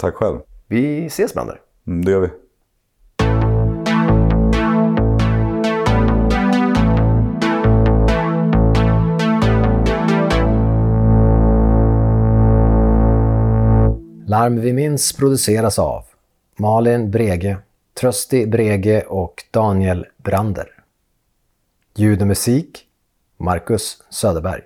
tack 0.00 0.14
själv. 0.14 0.38
Vi 0.66 1.06
ses 1.06 1.34
Brander. 1.34 1.60
Mm, 1.86 2.04
det 2.04 2.10
gör 2.10 2.20
vi. 2.20 2.28
Larm 14.28 14.60
vi 14.60 14.72
minns 14.72 15.12
produceras 15.12 15.78
av 15.78 16.04
Malin 16.56 17.10
Brege, 17.10 17.58
Trösti 18.00 18.46
Brege 18.46 19.02
och 19.02 19.44
Daniel 19.50 20.06
Brander. 20.16 20.68
Ljud 21.94 22.20
och 22.20 22.26
musik 22.26 22.86
Marcus 23.36 24.02
Söderberg. 24.10 24.62